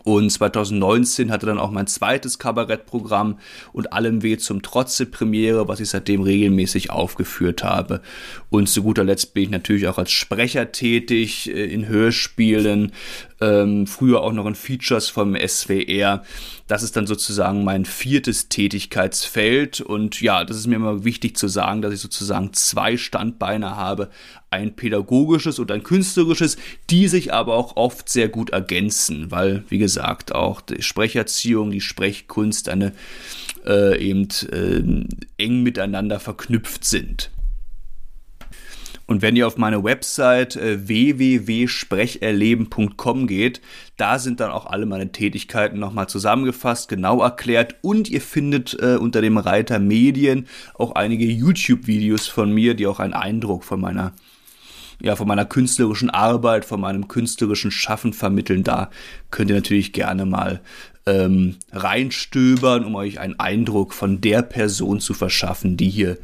Und 0.03 0.29
2019 0.29 1.29
hatte 1.29 1.45
dann 1.45 1.59
auch 1.59 1.71
mein 1.71 1.87
zweites 1.87 2.39
Kabarettprogramm 2.39 3.37
und 3.73 3.91
allem 3.91 4.23
weh 4.23 4.37
zum 4.37 4.61
Trotze 4.61 5.05
Premiere, 5.05 5.67
was 5.67 5.81
ich 5.81 5.89
seitdem 5.89 6.21
regelmäßig 6.21 6.89
aufgeführt 6.89 7.63
habe. 7.63 8.01
Und 8.49 8.69
zu 8.69 8.81
guter 8.81 9.03
Letzt 9.03 9.33
bin 9.33 9.43
ich 9.43 9.49
natürlich 9.49 9.87
auch 9.87 9.97
als 9.97 10.11
Sprecher 10.11 10.71
tätig 10.71 11.49
äh, 11.53 11.65
in 11.65 11.87
Hörspielen, 11.87 12.93
ähm, 13.41 13.87
früher 13.87 14.21
auch 14.21 14.33
noch 14.33 14.45
in 14.45 14.55
Features 14.55 15.09
vom 15.09 15.35
SWR. 15.35 16.23
Das 16.67 16.83
ist 16.83 16.95
dann 16.95 17.07
sozusagen 17.07 17.63
mein 17.63 17.85
viertes 17.85 18.49
Tätigkeitsfeld. 18.49 19.81
Und 19.81 20.21
ja, 20.21 20.43
das 20.43 20.57
ist 20.57 20.67
mir 20.67 20.75
immer 20.75 21.03
wichtig 21.03 21.37
zu 21.37 21.47
sagen, 21.47 21.81
dass 21.81 21.93
ich 21.93 21.99
sozusagen 21.99 22.53
zwei 22.53 22.97
Standbeine 22.97 23.75
habe. 23.75 24.09
Ein 24.51 24.75
pädagogisches 24.75 25.59
und 25.59 25.71
ein 25.71 25.83
künstlerisches, 25.83 26.57
die 26.89 27.07
sich 27.07 27.33
aber 27.33 27.55
auch 27.55 27.75
oft 27.75 28.09
sehr 28.09 28.29
gut 28.29 28.49
ergänzen, 28.49 29.31
weil, 29.31 29.63
wie 29.69 29.77
gesagt, 29.77 30.33
auch 30.33 30.61
die 30.61 30.81
Sprecherziehung, 30.81 31.71
die 31.71 31.81
Sprechkunst 31.81 32.67
eine 32.67 32.93
äh, 33.65 33.97
eben 33.99 34.27
äh, 34.51 35.43
eng 35.43 35.63
miteinander 35.63 36.19
verknüpft 36.19 36.83
sind. 36.83 37.29
Und 39.09 39.21
wenn 39.23 39.35
ihr 39.35 39.47
auf 39.47 39.57
meine 39.57 39.83
Website 39.83 40.55
äh, 40.55 40.87
www.sprecherleben.com 40.87 43.25
geht, 43.25 43.59
da 43.97 44.19
sind 44.19 44.39
dann 44.39 44.51
auch 44.51 44.67
alle 44.67 44.85
meine 44.85 45.11
Tätigkeiten 45.11 45.79
nochmal 45.79 46.07
zusammengefasst, 46.07 46.89
genau 46.89 47.23
erklärt 47.23 47.77
und 47.81 48.07
ihr 48.07 48.21
findet 48.21 48.77
äh, 48.79 48.97
unter 48.97 49.21
dem 49.21 49.39
Reiter 49.39 49.79
Medien 49.79 50.45
auch 50.75 50.91
einige 50.91 51.25
YouTube-Videos 51.25 52.27
von 52.27 52.53
mir, 52.53 52.75
die 52.75 52.85
auch 52.85 52.99
einen 52.99 53.13
Eindruck 53.13 53.63
von 53.63 53.81
meiner 53.81 54.13
ja, 55.01 55.15
von 55.15 55.27
meiner 55.27 55.45
künstlerischen 55.45 56.11
Arbeit, 56.11 56.63
von 56.63 56.79
meinem 56.79 57.07
künstlerischen 57.07 57.71
Schaffen 57.71 58.13
vermitteln. 58.13 58.63
Da 58.63 58.91
könnt 59.31 59.49
ihr 59.49 59.55
natürlich 59.55 59.91
gerne 59.91 60.27
mal 60.27 60.61
ähm, 61.07 61.55
reinstöbern, 61.71 62.85
um 62.85 62.93
euch 62.93 63.19
einen 63.19 63.39
Eindruck 63.39 63.95
von 63.95 64.21
der 64.21 64.43
Person 64.43 64.99
zu 64.99 65.15
verschaffen, 65.15 65.77
die 65.77 65.89
hier 65.89 66.19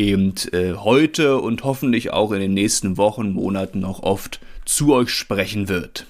eben 0.00 0.34
äh, 0.52 0.72
heute 0.72 1.38
und 1.38 1.62
hoffentlich 1.62 2.12
auch 2.12 2.32
in 2.32 2.40
den 2.40 2.54
nächsten 2.54 2.96
Wochen, 2.96 3.32
Monaten 3.32 3.80
noch 3.80 4.02
oft 4.02 4.40
zu 4.64 4.94
euch 4.94 5.10
sprechen 5.10 5.68
wird. 5.68 6.06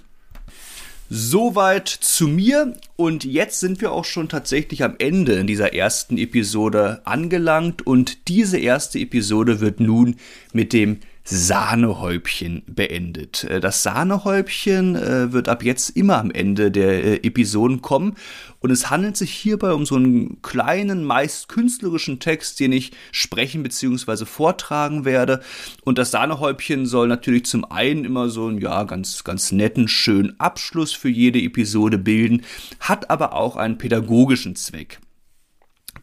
Soweit 1.12 1.88
zu 1.88 2.29
mir 2.29 2.74
und 2.94 3.24
jetzt 3.24 3.59
sind 3.59 3.81
wir 3.81 3.90
auch 3.90 4.05
schon 4.05 4.29
tatsächlich 4.29 4.85
am 4.85 4.94
Ende 4.98 5.33
in 5.33 5.48
dieser 5.48 5.74
ersten 5.74 6.16
Episode 6.18 7.00
angelangt 7.05 7.85
und 7.85 8.29
diese 8.29 8.59
erste 8.59 9.00
Episode 9.00 9.59
wird 9.59 9.81
nun 9.81 10.14
mit 10.53 10.72
dem 10.72 11.00
Sahnehäubchen 11.31 12.62
beendet. 12.66 13.45
Äh, 13.45 13.61
das 13.61 13.83
Sahnehäubchen 13.83 14.97
äh, 14.97 15.33
wird 15.33 15.49
ab 15.49 15.62
jetzt 15.62 15.90
immer 15.90 16.19
am 16.19 16.31
Ende 16.31 16.71
der 16.71 17.05
äh, 17.05 17.14
Episoden 17.27 17.81
kommen 17.83 18.16
und 18.59 18.71
es 18.71 18.90
handelt 18.90 19.16
sich 19.16 19.31
hierbei 19.31 19.73
um 19.73 19.87
so 19.87 19.95
einen 19.95 20.43
kleinen, 20.43 21.05
meist 21.05 21.49
künstlerischen 21.49 22.19
Text, 22.19 22.59
den 22.59 22.73
ich 22.73 22.93
sprechen 23.12 23.62
bzw. 23.62 24.25
vortragen 24.27 25.05
werde. 25.05 25.40
Und 25.85 25.99
das 25.99 26.11
Sahnehäubchen 26.11 26.85
soll 26.85 27.09
natürlich 27.09 27.47
zum 27.47 27.64
einen 27.64 28.05
immer 28.05 28.29
so 28.29 28.47
einen 28.47 28.61
ja 28.61 28.83
ganz 28.85 29.25
ganz 29.25 29.53
netten, 29.53 29.88
schönen 29.88 30.38
Abschluss 30.40 30.93
für 30.93 31.09
jede 31.09 31.40
Episode 31.40 31.97
bilden, 31.97 32.43
hat 32.81 33.09
aber 33.09 33.35
auch 33.35 33.57
einen 33.57 33.79
pädagogischen 33.79 34.57
Zweck. 34.57 35.01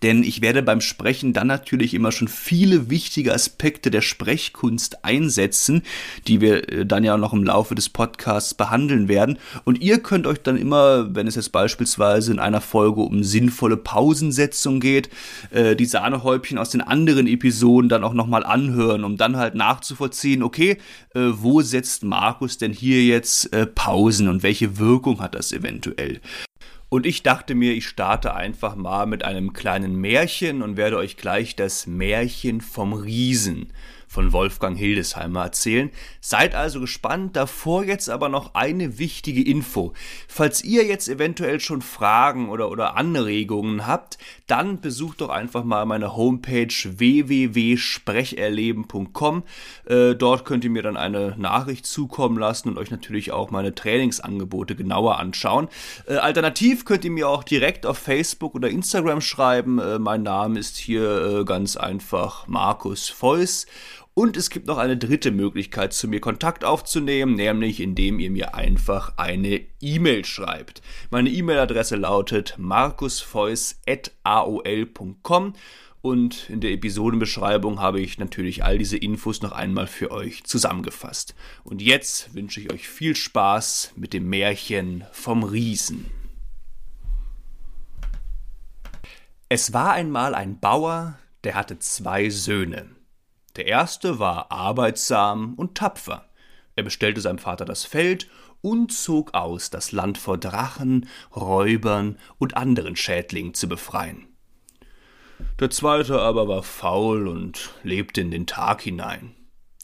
Denn 0.04 0.24
ich 0.24 0.42
werde 0.42 0.64
beim 0.64 0.82
Sprechen 0.82 1.34
dann 1.34 1.48
natürlich 1.48 1.94
immer 1.94 2.12
schon 2.12 2.28
viele 2.28 2.90
wichtige 2.90 3.34
Aspekte 3.34 3.92
der 3.92 4.02
Sprechkunst 4.02 5.04
einsetzen, 5.04 5.84
die 6.28 6.42
wir 6.42 6.70
äh, 6.70 6.86
dann 6.86 7.04
ja 7.04 7.18
noch 7.18 7.34
im 7.34 7.44
Laufe 7.44 7.76
des 7.76 7.90
Podcasts 7.90 8.54
behandeln 8.54 9.08
werden. 9.08 9.40
Und 9.64 9.82
ihr 9.82 10.00
könnt 10.00 10.28
euch 10.28 10.40
dann 10.42 10.58
immer, 10.58 11.14
wenn 11.16 11.28
es 11.28 11.36
jetzt 11.36 11.52
beispielsweise 11.52 12.32
in 12.32 12.40
einer 12.40 12.62
Folge 12.62 13.02
um 13.02 13.24
sinnvolle 13.24 13.78
Pausensetzung 13.78 14.80
geht, 14.80 15.10
äh, 15.52 15.76
die 15.76 15.86
Sahnehäubchen 15.86 16.58
aus 16.58 16.70
den 16.70 16.82
anderen 16.82 17.28
Episoden 17.28 17.90
dann 17.90 18.04
auch 18.04 18.14
nochmal 18.14 18.44
anhören, 18.44 19.04
um 19.04 19.18
dann 19.18 19.38
halt 19.38 19.56
nachzuvollziehen, 19.56 20.44
okay, 20.44 20.78
äh, 21.14 21.20
wo 21.32 21.62
setzt 21.62 22.04
Markus 22.04 22.58
denn 22.58 22.74
hier 22.74 23.04
jetzt 23.04 23.50
Pausen 23.76 24.28
und 24.28 24.44
welche 24.44 24.78
Wirkung 24.78 25.22
hat 25.22 25.36
das 25.36 25.52
eventuell? 25.52 26.20
Und 26.90 27.06
ich 27.06 27.22
dachte 27.22 27.54
mir, 27.54 27.74
ich 27.74 27.86
starte 27.88 28.34
einfach 28.34 28.76
mal 28.76 29.06
mit 29.08 29.26
einem 29.26 29.52
kleinen 29.52 29.96
Märchen 29.96 30.62
und 30.62 30.78
werde 30.78 30.98
euch 30.98 31.18
gleich 31.18 31.56
das 31.56 31.86
Märchen 31.86 32.62
vom 32.62 32.94
Riesen 32.94 33.74
von 34.08 34.32
Wolfgang 34.32 34.78
Hildesheimer 34.78 35.44
erzählen. 35.44 35.92
Seid 36.22 36.56
also 36.56 36.80
gespannt. 36.80 37.36
Davor 37.36 37.84
jetzt 37.84 38.10
aber 38.10 38.30
noch 38.30 38.56
eine 38.56 38.98
wichtige 38.98 39.44
Info. 39.44 39.94
Falls 40.28 40.64
ihr 40.64 40.86
jetzt 40.86 41.10
eventuell 41.10 41.60
schon 41.60 41.82
Fragen 41.82 42.48
oder, 42.50 42.72
oder 42.72 42.96
Anregungen 42.96 43.86
habt, 43.86 44.18
dann 44.48 44.82
besucht 44.82 45.22
doch 45.22 45.30
einfach 45.30 45.64
mal 45.64 45.86
meine 45.86 46.16
Homepage 46.16 46.68
www.sprecherleben.com. 46.68 49.44
Äh, 49.86 50.16
dort 50.16 50.46
könnt 50.46 50.64
ihr 50.64 50.70
mir 50.70 50.84
dann 50.84 50.98
eine 50.98 51.36
Nachricht 51.38 51.86
zukommen 51.86 52.38
lassen 52.38 52.70
und 52.70 52.78
euch 52.78 52.92
natürlich 52.92 53.32
auch 53.32 53.52
meine 53.52 53.76
Trainingsangebote 53.76 54.76
genauer 54.76 55.20
anschauen. 55.20 55.68
Äh, 56.08 56.16
alternativ 56.16 56.86
könnt 56.86 57.04
ihr 57.04 57.12
mir 57.12 57.28
auch 57.28 57.44
direkt 57.44 57.86
auf 57.86 57.98
Facebook 57.98 58.56
oder 58.56 58.70
Instagram 58.70 59.20
schreiben. 59.22 59.80
Äh, 59.80 60.00
mein 60.00 60.24
Name 60.24 60.60
ist 60.60 60.78
hier 60.78 61.42
äh, 61.42 61.46
ganz 61.46 61.76
einfach 61.76 62.48
Markus 62.48 63.10
Feuss. 63.10 63.66
Und 64.18 64.36
es 64.36 64.50
gibt 64.50 64.66
noch 64.66 64.80
eine 64.80 64.98
dritte 64.98 65.30
Möglichkeit, 65.30 65.94
zu 65.94 66.08
mir 66.08 66.20
Kontakt 66.20 66.66
aufzunehmen, 66.66 67.36
nämlich 67.36 67.80
indem 67.80 68.18
ihr 68.18 68.32
mir 68.32 68.56
einfach 68.56 69.14
eine 69.16 69.62
E-Mail 69.80 70.26
schreibt. 70.26 70.82
Meine 71.12 71.30
E-Mail-Adresse 71.30 71.98
lautet 71.98 72.56
markusfeuss.aol.com 72.58 75.54
und 76.02 76.50
in 76.50 76.62
der 76.62 76.72
Episodenbeschreibung 76.72 77.80
habe 77.80 78.02
ich 78.02 78.18
natürlich 78.18 78.64
all 78.64 78.80
diese 78.80 78.98
Infos 78.98 79.44
noch 79.44 79.52
einmal 79.52 79.86
für 79.86 80.10
euch 80.10 80.46
zusammengefasst. 80.46 81.36
Und 81.64 81.84
jetzt 81.84 82.34
wünsche 82.34 82.60
ich 82.60 82.74
euch 82.74 82.90
viel 82.90 83.16
Spaß 83.16 83.94
mit 83.98 84.14
dem 84.14 84.28
Märchen 84.28 85.04
vom 85.12 85.44
Riesen. 85.44 86.10
Es 89.48 89.74
war 89.74 89.92
einmal 89.92 90.34
ein 90.34 90.60
Bauer, 90.60 91.20
der 91.44 91.54
hatte 91.54 91.78
zwei 91.78 92.32
Söhne. 92.32 92.97
Der 93.58 93.66
erste 93.66 94.20
war 94.20 94.52
arbeitsam 94.52 95.56
und 95.56 95.74
tapfer. 95.74 96.30
Er 96.76 96.84
bestellte 96.84 97.22
seinem 97.22 97.40
Vater 97.40 97.66
das 97.66 97.86
Feld 97.86 98.30
und 98.62 98.94
zog 98.94 99.34
aus, 99.34 99.72
das 99.72 99.92
Land 99.92 100.20
vor 100.20 100.38
Drachen, 100.38 101.10
Räubern 101.36 102.20
und 102.38 102.56
anderen 102.56 102.96
Schädlingen 102.96 103.56
zu 103.56 103.68
befreien. 103.68 104.28
Der 105.60 105.72
zweite 105.72 106.22
aber 106.22 106.48
war 106.48 106.62
faul 106.62 107.28
und 107.28 107.72
lebte 107.82 108.22
in 108.22 108.30
den 108.30 108.46
Tag 108.46 108.82
hinein. 108.82 109.34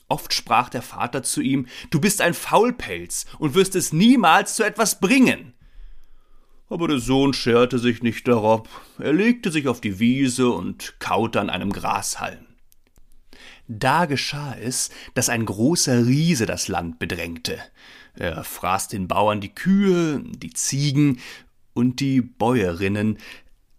Oft 0.08 0.34
sprach 0.34 0.70
der 0.70 0.84
Vater 0.84 1.24
zu 1.24 1.42
ihm, 1.42 1.66
Du 1.90 2.00
bist 2.00 2.22
ein 2.22 2.36
Faulpelz 2.36 3.26
und 3.40 3.56
wirst 3.56 3.76
es 3.76 3.92
niemals 3.92 4.54
zu 4.54 4.64
etwas 4.64 5.00
bringen. 5.00 5.54
Aber 6.70 6.88
der 6.88 7.00
Sohn 7.00 7.34
scherte 7.34 7.80
sich 7.80 8.04
nicht 8.04 8.28
darob, 8.28 8.70
er 9.00 9.14
legte 9.14 9.52
sich 9.52 9.68
auf 9.68 9.82
die 9.82 10.00
Wiese 10.00 10.50
und 10.50 11.00
kaute 11.00 11.42
an 11.42 11.50
einem 11.50 11.72
Grashalm. 11.72 12.53
Da 13.80 14.06
geschah 14.06 14.56
es, 14.56 14.92
dass 15.16 15.30
ein 15.30 15.46
großer 15.46 16.06
Riese 16.06 16.46
das 16.46 16.68
Land 16.68 17.00
bedrängte. 17.00 17.60
Er 18.14 18.44
fraß 18.44 18.88
den 18.90 19.08
Bauern 19.08 19.42
die 19.42 19.54
Kühe, 19.54 20.24
die 20.24 20.52
Ziegen 20.52 21.20
und 21.74 22.00
die 22.00 22.22
Bäuerinnen. 22.22 23.18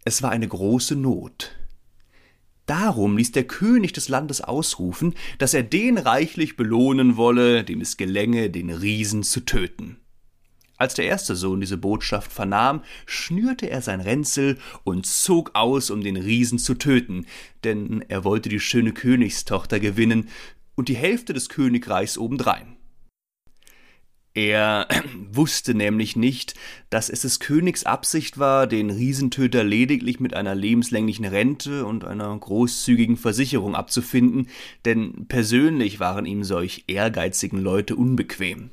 Es 0.04 0.22
war 0.22 0.30
eine 0.30 0.48
große 0.48 0.96
Not. 0.96 1.52
Darum 2.66 3.16
ließ 3.16 3.32
der 3.32 3.44
König 3.44 3.92
des 3.92 4.08
Landes 4.08 4.40
ausrufen, 4.40 5.14
dass 5.38 5.54
er 5.54 5.62
den 5.62 5.98
reichlich 5.98 6.56
belohnen 6.56 7.16
wolle, 7.16 7.62
dem 7.62 7.80
es 7.80 7.96
gelänge, 7.96 8.50
den 8.50 8.70
Riesen 8.70 9.22
zu 9.22 9.40
töten. 9.40 9.98
Als 10.76 10.94
der 10.94 11.06
erste 11.06 11.36
Sohn 11.36 11.60
diese 11.60 11.76
Botschaft 11.76 12.32
vernahm, 12.32 12.82
schnürte 13.06 13.70
er 13.70 13.80
sein 13.80 14.00
Ränzel 14.00 14.58
und 14.82 15.06
zog 15.06 15.52
aus, 15.54 15.90
um 15.90 16.02
den 16.02 16.16
Riesen 16.16 16.58
zu 16.58 16.74
töten, 16.74 17.26
denn 17.62 18.04
er 18.08 18.24
wollte 18.24 18.48
die 18.48 18.60
schöne 18.60 18.92
Königstochter 18.92 19.78
gewinnen 19.78 20.28
und 20.74 20.88
die 20.88 20.96
Hälfte 20.96 21.32
des 21.32 21.48
Königreichs 21.48 22.18
obendrein. 22.18 22.76
Er 24.34 24.88
wusste 25.30 25.74
nämlich 25.74 26.16
nicht, 26.16 26.54
dass 26.90 27.08
es 27.08 27.20
des 27.20 27.38
Königs 27.38 27.84
Absicht 27.84 28.38
war, 28.38 28.66
den 28.66 28.90
Riesentöter 28.90 29.62
lediglich 29.62 30.18
mit 30.18 30.34
einer 30.34 30.56
lebenslänglichen 30.56 31.24
Rente 31.24 31.86
und 31.86 32.04
einer 32.04 32.36
großzügigen 32.36 33.16
Versicherung 33.16 33.76
abzufinden, 33.76 34.48
denn 34.84 35.26
persönlich 35.28 36.00
waren 36.00 36.26
ihm 36.26 36.42
solch 36.42 36.84
ehrgeizigen 36.88 37.60
Leute 37.60 37.94
unbequem. 37.94 38.70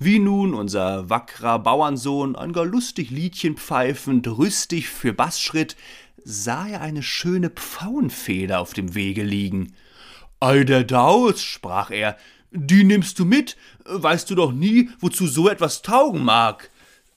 Wie 0.00 0.20
nun 0.20 0.54
unser 0.54 1.10
wackrer 1.10 1.58
Bauernsohn 1.58 2.36
ein 2.36 2.52
gar 2.52 2.64
lustig 2.64 3.10
Liedchen 3.10 3.56
pfeifend, 3.56 4.28
rüstig 4.28 4.88
für 4.88 5.12
Bassschritt, 5.12 5.76
sah 6.22 6.68
er 6.68 6.82
eine 6.82 7.02
schöne 7.02 7.50
Pfauenfeder 7.50 8.60
auf 8.60 8.74
dem 8.74 8.94
Wege 8.94 9.24
liegen. 9.24 9.74
Ei 10.38 10.62
der 10.62 10.84
Daus, 10.84 11.42
sprach 11.42 11.90
er, 11.90 12.16
die 12.52 12.84
nimmst 12.84 13.18
du 13.18 13.24
mit, 13.24 13.56
weißt 13.86 14.30
du 14.30 14.36
doch 14.36 14.52
nie, 14.52 14.90
wozu 15.00 15.26
so 15.26 15.48
etwas 15.48 15.82
taugen 15.82 16.22
mag. 16.22 16.70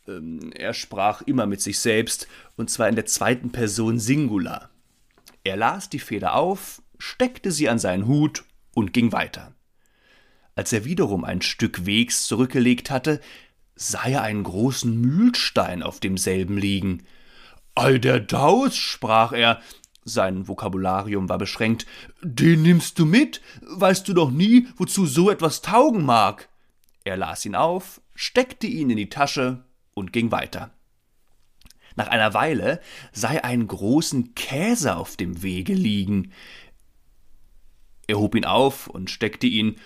Ähm, 0.07 0.51
er 0.55 0.73
sprach 0.73 1.21
immer 1.21 1.45
mit 1.45 1.61
sich 1.61 1.77
selbst, 1.77 2.27
und 2.57 2.71
zwar 2.71 2.89
in 2.89 2.95
der 2.95 3.05
zweiten 3.05 3.51
Person 3.51 3.99
Singular. 3.99 4.71
Er 5.43 5.55
las 5.55 5.89
die 5.89 5.99
Feder 5.99 6.33
auf, 6.35 6.81
steckte 6.97 7.51
sie 7.51 7.69
an 7.69 7.77
seinen 7.77 8.07
Hut 8.07 8.43
und 8.73 8.91
ging 8.91 9.11
weiter. 9.11 9.53
Als 10.55 10.73
er 10.73 10.85
wiederum 10.85 11.23
ein 11.23 11.41
Stück 11.41 11.85
Wegs 11.85 12.25
zurückgelegt 12.25 12.89
hatte, 12.89 13.21
sah 13.75 14.05
er 14.05 14.21
einen 14.21 14.43
großen 14.43 14.99
Mühlstein 14.99 15.81
auf 15.81 15.99
demselben 15.99 16.57
liegen. 16.57 17.03
Ei 17.75 17.97
der 17.97 18.19
Daus, 18.19 18.75
sprach 18.75 19.31
er, 19.31 19.61
sein 20.03 20.47
Vokabularium 20.47 21.29
war 21.29 21.37
beschränkt, 21.37 21.85
den 22.21 22.63
nimmst 22.63 22.99
du 22.99 23.05
mit, 23.05 23.41
weißt 23.61 24.07
du 24.07 24.13
doch 24.13 24.31
nie, 24.31 24.67
wozu 24.75 25.05
so 25.05 25.29
etwas 25.29 25.61
taugen 25.61 26.03
mag. 26.03 26.49
Er 27.03 27.17
las 27.17 27.45
ihn 27.45 27.55
auf, 27.55 28.01
steckte 28.15 28.67
ihn 28.67 28.89
in 28.89 28.97
die 28.97 29.09
Tasche 29.09 29.63
und 29.93 30.11
ging 30.11 30.31
weiter. 30.31 30.71
Nach 31.95 32.07
einer 32.07 32.33
Weile 32.33 32.81
sah 33.11 33.33
er 33.33 33.45
einen 33.45 33.67
großen 33.67 34.33
Käse 34.35 34.95
auf 34.95 35.17
dem 35.17 35.43
Wege 35.43 35.73
liegen. 35.73 36.31
Er 38.07 38.17
hob 38.19 38.35
ihn 38.35 38.45
auf 38.45 38.87
und 38.87 39.09
steckte 39.09 39.47
ihn 39.47 39.77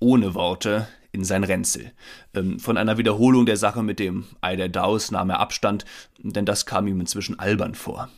ohne 0.00 0.34
Worte 0.34 0.88
in 1.12 1.24
sein 1.24 1.44
Ränzel. 1.44 1.92
Ähm, 2.34 2.58
von 2.58 2.76
einer 2.76 2.98
Wiederholung 2.98 3.46
der 3.46 3.56
Sache 3.56 3.82
mit 3.82 3.98
dem 3.98 4.26
Ei 4.40 4.56
der 4.56 4.68
Daus 4.68 5.10
nahm 5.10 5.30
er 5.30 5.40
Abstand, 5.40 5.84
denn 6.18 6.44
das 6.44 6.66
kam 6.66 6.86
ihm 6.86 7.00
inzwischen 7.00 7.38
albern 7.38 7.74
vor. 7.74 8.08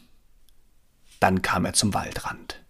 Dann 1.20 1.42
kam 1.42 1.64
er 1.64 1.72
zum 1.72 1.94
Waldrand. 1.94 2.62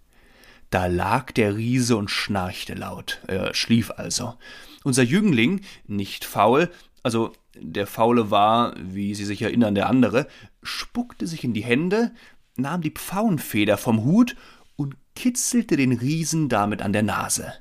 Da 0.71 0.87
lag 0.87 1.33
der 1.33 1.57
Riese 1.57 1.97
und 1.97 2.11
schnarchte 2.11 2.75
laut. 2.75 3.21
Er 3.27 3.55
schlief 3.55 3.91
also. 3.91 4.35
Unser 4.85 5.03
Jüngling, 5.03 5.61
nicht 5.87 6.25
faul, 6.25 6.71
also 7.03 7.33
der 7.55 7.87
Faule 7.87 8.31
war, 8.31 8.75
wie 8.79 9.15
Sie 9.15 9.25
sich 9.25 9.43
erinnern, 9.43 9.75
der 9.75 9.89
andere, 9.89 10.27
spuckte 10.63 11.27
sich 11.27 11.45
in 11.45 11.53
die 11.53 11.65
Hände, 11.65 12.13
nahm 12.57 12.81
die 12.81 12.91
Pfauenfeder 12.91 13.77
vom 13.77 14.05
Hut 14.05 14.37
und 14.77 14.97
kitzelte 15.15 15.77
den 15.77 15.93
Riesen 15.93 16.49
damit 16.49 16.81
an 16.81 16.93
der 16.93 17.03
Nase. 17.03 17.53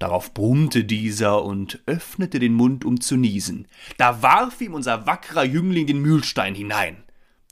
Darauf 0.00 0.32
brummte 0.32 0.82
dieser 0.82 1.44
und 1.44 1.80
öffnete 1.84 2.38
den 2.38 2.54
Mund, 2.54 2.86
um 2.86 3.02
zu 3.02 3.16
niesen. 3.16 3.68
Da 3.98 4.22
warf 4.22 4.62
ihm 4.62 4.72
unser 4.72 5.06
wackerer 5.06 5.44
Jüngling 5.44 5.86
den 5.86 6.00
Mühlstein 6.00 6.54
hinein. 6.54 7.04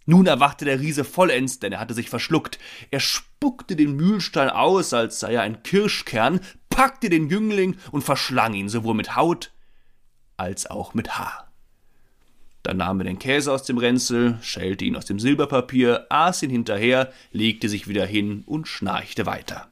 Nun 0.07 0.27
erwachte 0.27 0.65
der 0.65 0.81
Riese 0.81 1.05
vollends, 1.05 1.59
denn 1.59 1.73
er 1.73 1.81
hatte 1.81 1.93
sich 1.93 2.09
verschluckt. 2.09 2.59
Er 2.91 3.01
spuckte 3.01 3.77
den 3.77 3.95
Mühlstein 3.97 4.49
aus, 4.49 4.95
als 4.95 5.21
sei 5.21 5.35
er 5.35 5.43
ein 5.43 5.63
Kirschkern, 5.63 6.41
packte 6.71 7.11
den 7.11 7.29
Jüngling 7.29 7.77
und 7.93 8.03
verschlang 8.03 8.55
ihn 8.55 8.71
sowohl 8.71 8.95
mit 8.95 9.15
Haut 9.15 9.53
als 10.39 10.71
auch 10.71 10.95
mit 10.95 11.19
Haar. 11.19 11.53
Dann 12.63 12.79
nahm 12.79 13.01
er 13.01 13.05
den 13.05 13.19
Käse 13.19 13.53
aus 13.53 13.65
dem 13.65 13.77
Ränzel, 13.77 14.39
schälte 14.41 14.87
ihn 14.87 14.97
aus 14.97 15.05
dem 15.05 15.21
Silberpapier, 15.21 16.07
aß 16.09 16.45
ihn 16.45 16.51
hinterher, 16.51 17.13
legte 17.31 17.69
sich 17.69 17.89
wieder 17.89 18.07
hin 18.07 18.43
und 18.47 18.69
schnarchte 18.69 19.27
weiter. 19.27 19.71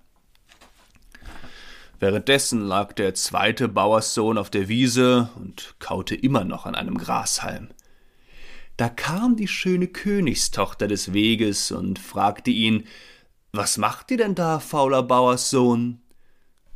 Währenddessen 1.99 2.61
lag 2.61 2.93
der 2.93 3.15
zweite 3.15 3.69
Bauerssohn 3.69 4.37
auf 4.37 4.51
der 4.51 4.69
Wiese 4.69 5.31
und 5.37 5.77
kaute 5.79 6.15
immer 6.15 6.45
noch 6.45 6.67
an 6.67 6.75
einem 6.75 6.99
Grashalm. 6.99 7.69
Da 8.77 8.91
kam 8.91 9.37
die 9.37 9.49
schöne 9.49 9.87
Königstochter 9.87 10.89
des 10.89 11.15
Weges 11.15 11.71
und 11.71 11.99
fragte 11.99 12.51
ihn, 12.51 12.85
Was 13.53 13.79
macht 13.79 14.11
ihr 14.11 14.19
denn 14.19 14.35
da, 14.35 14.61
fauler 14.61 15.03
Bauerssohn? 15.03 16.03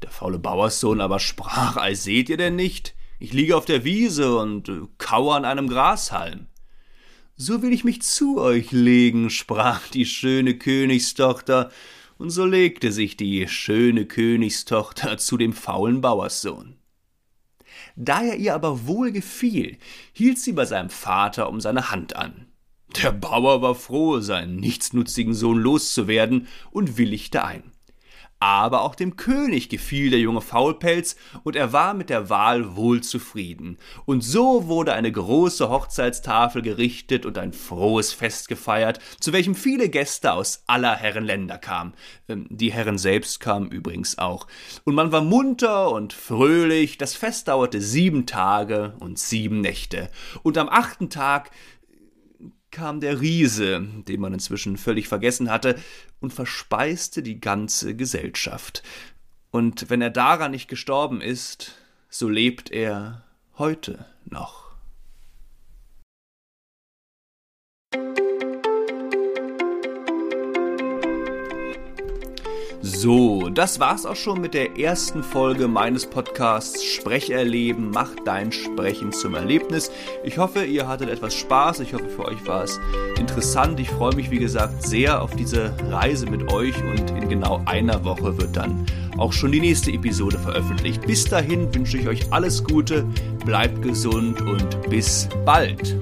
Der 0.02 0.10
faule 0.10 0.38
Bauerssohn 0.38 1.02
aber 1.02 1.18
sprach, 1.18 1.76
Ei, 1.76 1.94
seht 1.94 2.30
ihr 2.30 2.38
denn 2.38 2.56
nicht? 2.56 2.94
Ich 3.18 3.34
liege 3.34 3.54
auf 3.54 3.66
der 3.66 3.84
Wiese 3.84 4.34
und 4.38 4.72
kaue 4.96 5.34
an 5.34 5.44
einem 5.44 5.68
Grashalm. 5.68 6.46
So 7.36 7.60
will 7.60 7.74
ich 7.74 7.84
mich 7.84 8.00
zu 8.00 8.38
euch 8.38 8.72
legen, 8.72 9.28
sprach 9.30 9.88
die 9.88 10.06
schöne 10.06 10.56
Königstochter, 10.56 11.70
und 12.20 12.28
so 12.28 12.44
legte 12.44 12.92
sich 12.92 13.16
die 13.16 13.48
schöne 13.48 14.04
Königstochter 14.04 15.16
zu 15.16 15.38
dem 15.38 15.54
faulen 15.54 16.02
Bauerssohn. 16.02 16.76
Da 17.96 18.22
er 18.22 18.36
ihr 18.36 18.54
aber 18.54 18.86
wohl 18.86 19.10
gefiel, 19.10 19.78
hielt 20.12 20.38
sie 20.38 20.52
bei 20.52 20.66
seinem 20.66 20.90
Vater 20.90 21.48
um 21.48 21.62
seine 21.62 21.90
Hand 21.90 22.16
an. 22.16 22.46
Der 23.02 23.12
Bauer 23.12 23.62
war 23.62 23.74
froh, 23.74 24.20
seinen 24.20 24.56
nichtsnutzigen 24.56 25.32
Sohn 25.32 25.58
loszuwerden 25.58 26.46
und 26.70 26.98
willigte 26.98 27.42
ein 27.42 27.62
aber 28.40 28.82
auch 28.82 28.94
dem 28.94 29.16
König 29.16 29.68
gefiel 29.68 30.10
der 30.10 30.18
junge 30.18 30.40
Faulpelz 30.40 31.16
und 31.44 31.56
er 31.56 31.74
war 31.74 31.92
mit 31.92 32.08
der 32.08 32.30
Wahl 32.30 32.74
wohl 32.74 33.02
zufrieden. 33.02 33.76
Und 34.06 34.22
so 34.22 34.66
wurde 34.66 34.94
eine 34.94 35.12
große 35.12 35.68
Hochzeitstafel 35.68 36.62
gerichtet 36.62 37.26
und 37.26 37.36
ein 37.36 37.52
frohes 37.52 38.14
Fest 38.14 38.48
gefeiert, 38.48 38.98
zu 39.20 39.34
welchem 39.34 39.54
viele 39.54 39.90
Gäste 39.90 40.32
aus 40.32 40.64
aller 40.66 40.96
Herren 40.96 41.24
Länder 41.24 41.58
kamen. 41.58 41.92
Ähm, 42.28 42.46
die 42.48 42.72
Herren 42.72 42.96
selbst 42.96 43.40
kamen 43.40 43.70
übrigens 43.70 44.16
auch. 44.16 44.46
Und 44.84 44.94
man 44.94 45.12
war 45.12 45.22
munter 45.22 45.92
und 45.92 46.14
fröhlich. 46.14 46.96
Das 46.96 47.14
Fest 47.14 47.48
dauerte 47.48 47.80
sieben 47.82 48.24
Tage 48.24 48.94
und 49.00 49.18
sieben 49.18 49.60
Nächte. 49.60 50.10
Und 50.42 50.56
am 50.56 50.70
achten 50.70 51.10
Tag 51.10 51.50
kam 52.70 53.00
der 53.00 53.20
Riese, 53.20 53.80
den 54.08 54.20
man 54.20 54.34
inzwischen 54.34 54.76
völlig 54.76 55.08
vergessen 55.08 55.50
hatte, 55.50 55.76
und 56.20 56.32
verspeiste 56.32 57.22
die 57.22 57.40
ganze 57.40 57.96
Gesellschaft. 57.96 58.82
Und 59.50 59.90
wenn 59.90 60.02
er 60.02 60.10
daran 60.10 60.52
nicht 60.52 60.68
gestorben 60.68 61.20
ist, 61.20 61.76
so 62.08 62.28
lebt 62.28 62.70
er 62.70 63.24
heute 63.58 64.06
noch. 64.24 64.69
So, 72.82 73.50
das 73.50 73.78
war's 73.78 74.06
auch 74.06 74.16
schon 74.16 74.40
mit 74.40 74.54
der 74.54 74.78
ersten 74.78 75.22
Folge 75.22 75.68
meines 75.68 76.06
Podcasts 76.06 76.82
Sprecherleben. 76.82 77.90
Mach 77.90 78.08
dein 78.24 78.52
Sprechen 78.52 79.12
zum 79.12 79.34
Erlebnis. 79.34 79.90
Ich 80.24 80.38
hoffe, 80.38 80.64
ihr 80.64 80.88
hattet 80.88 81.10
etwas 81.10 81.34
Spaß. 81.34 81.80
Ich 81.80 81.92
hoffe, 81.92 82.08
für 82.08 82.24
euch 82.24 82.46
war 82.46 82.64
es 82.64 82.80
interessant. 83.18 83.78
Ich 83.80 83.90
freue 83.90 84.14
mich, 84.14 84.30
wie 84.30 84.38
gesagt, 84.38 84.82
sehr 84.82 85.20
auf 85.20 85.36
diese 85.36 85.74
Reise 85.90 86.24
mit 86.26 86.50
euch 86.50 86.74
und 86.82 87.10
in 87.10 87.28
genau 87.28 87.60
einer 87.66 88.02
Woche 88.02 88.38
wird 88.38 88.56
dann 88.56 88.86
auch 89.18 89.34
schon 89.34 89.52
die 89.52 89.60
nächste 89.60 89.92
Episode 89.92 90.38
veröffentlicht. 90.38 91.06
Bis 91.06 91.24
dahin 91.24 91.74
wünsche 91.74 91.98
ich 91.98 92.08
euch 92.08 92.32
alles 92.32 92.64
Gute, 92.64 93.04
bleibt 93.44 93.82
gesund 93.82 94.40
und 94.40 94.88
bis 94.88 95.28
bald. 95.44 95.96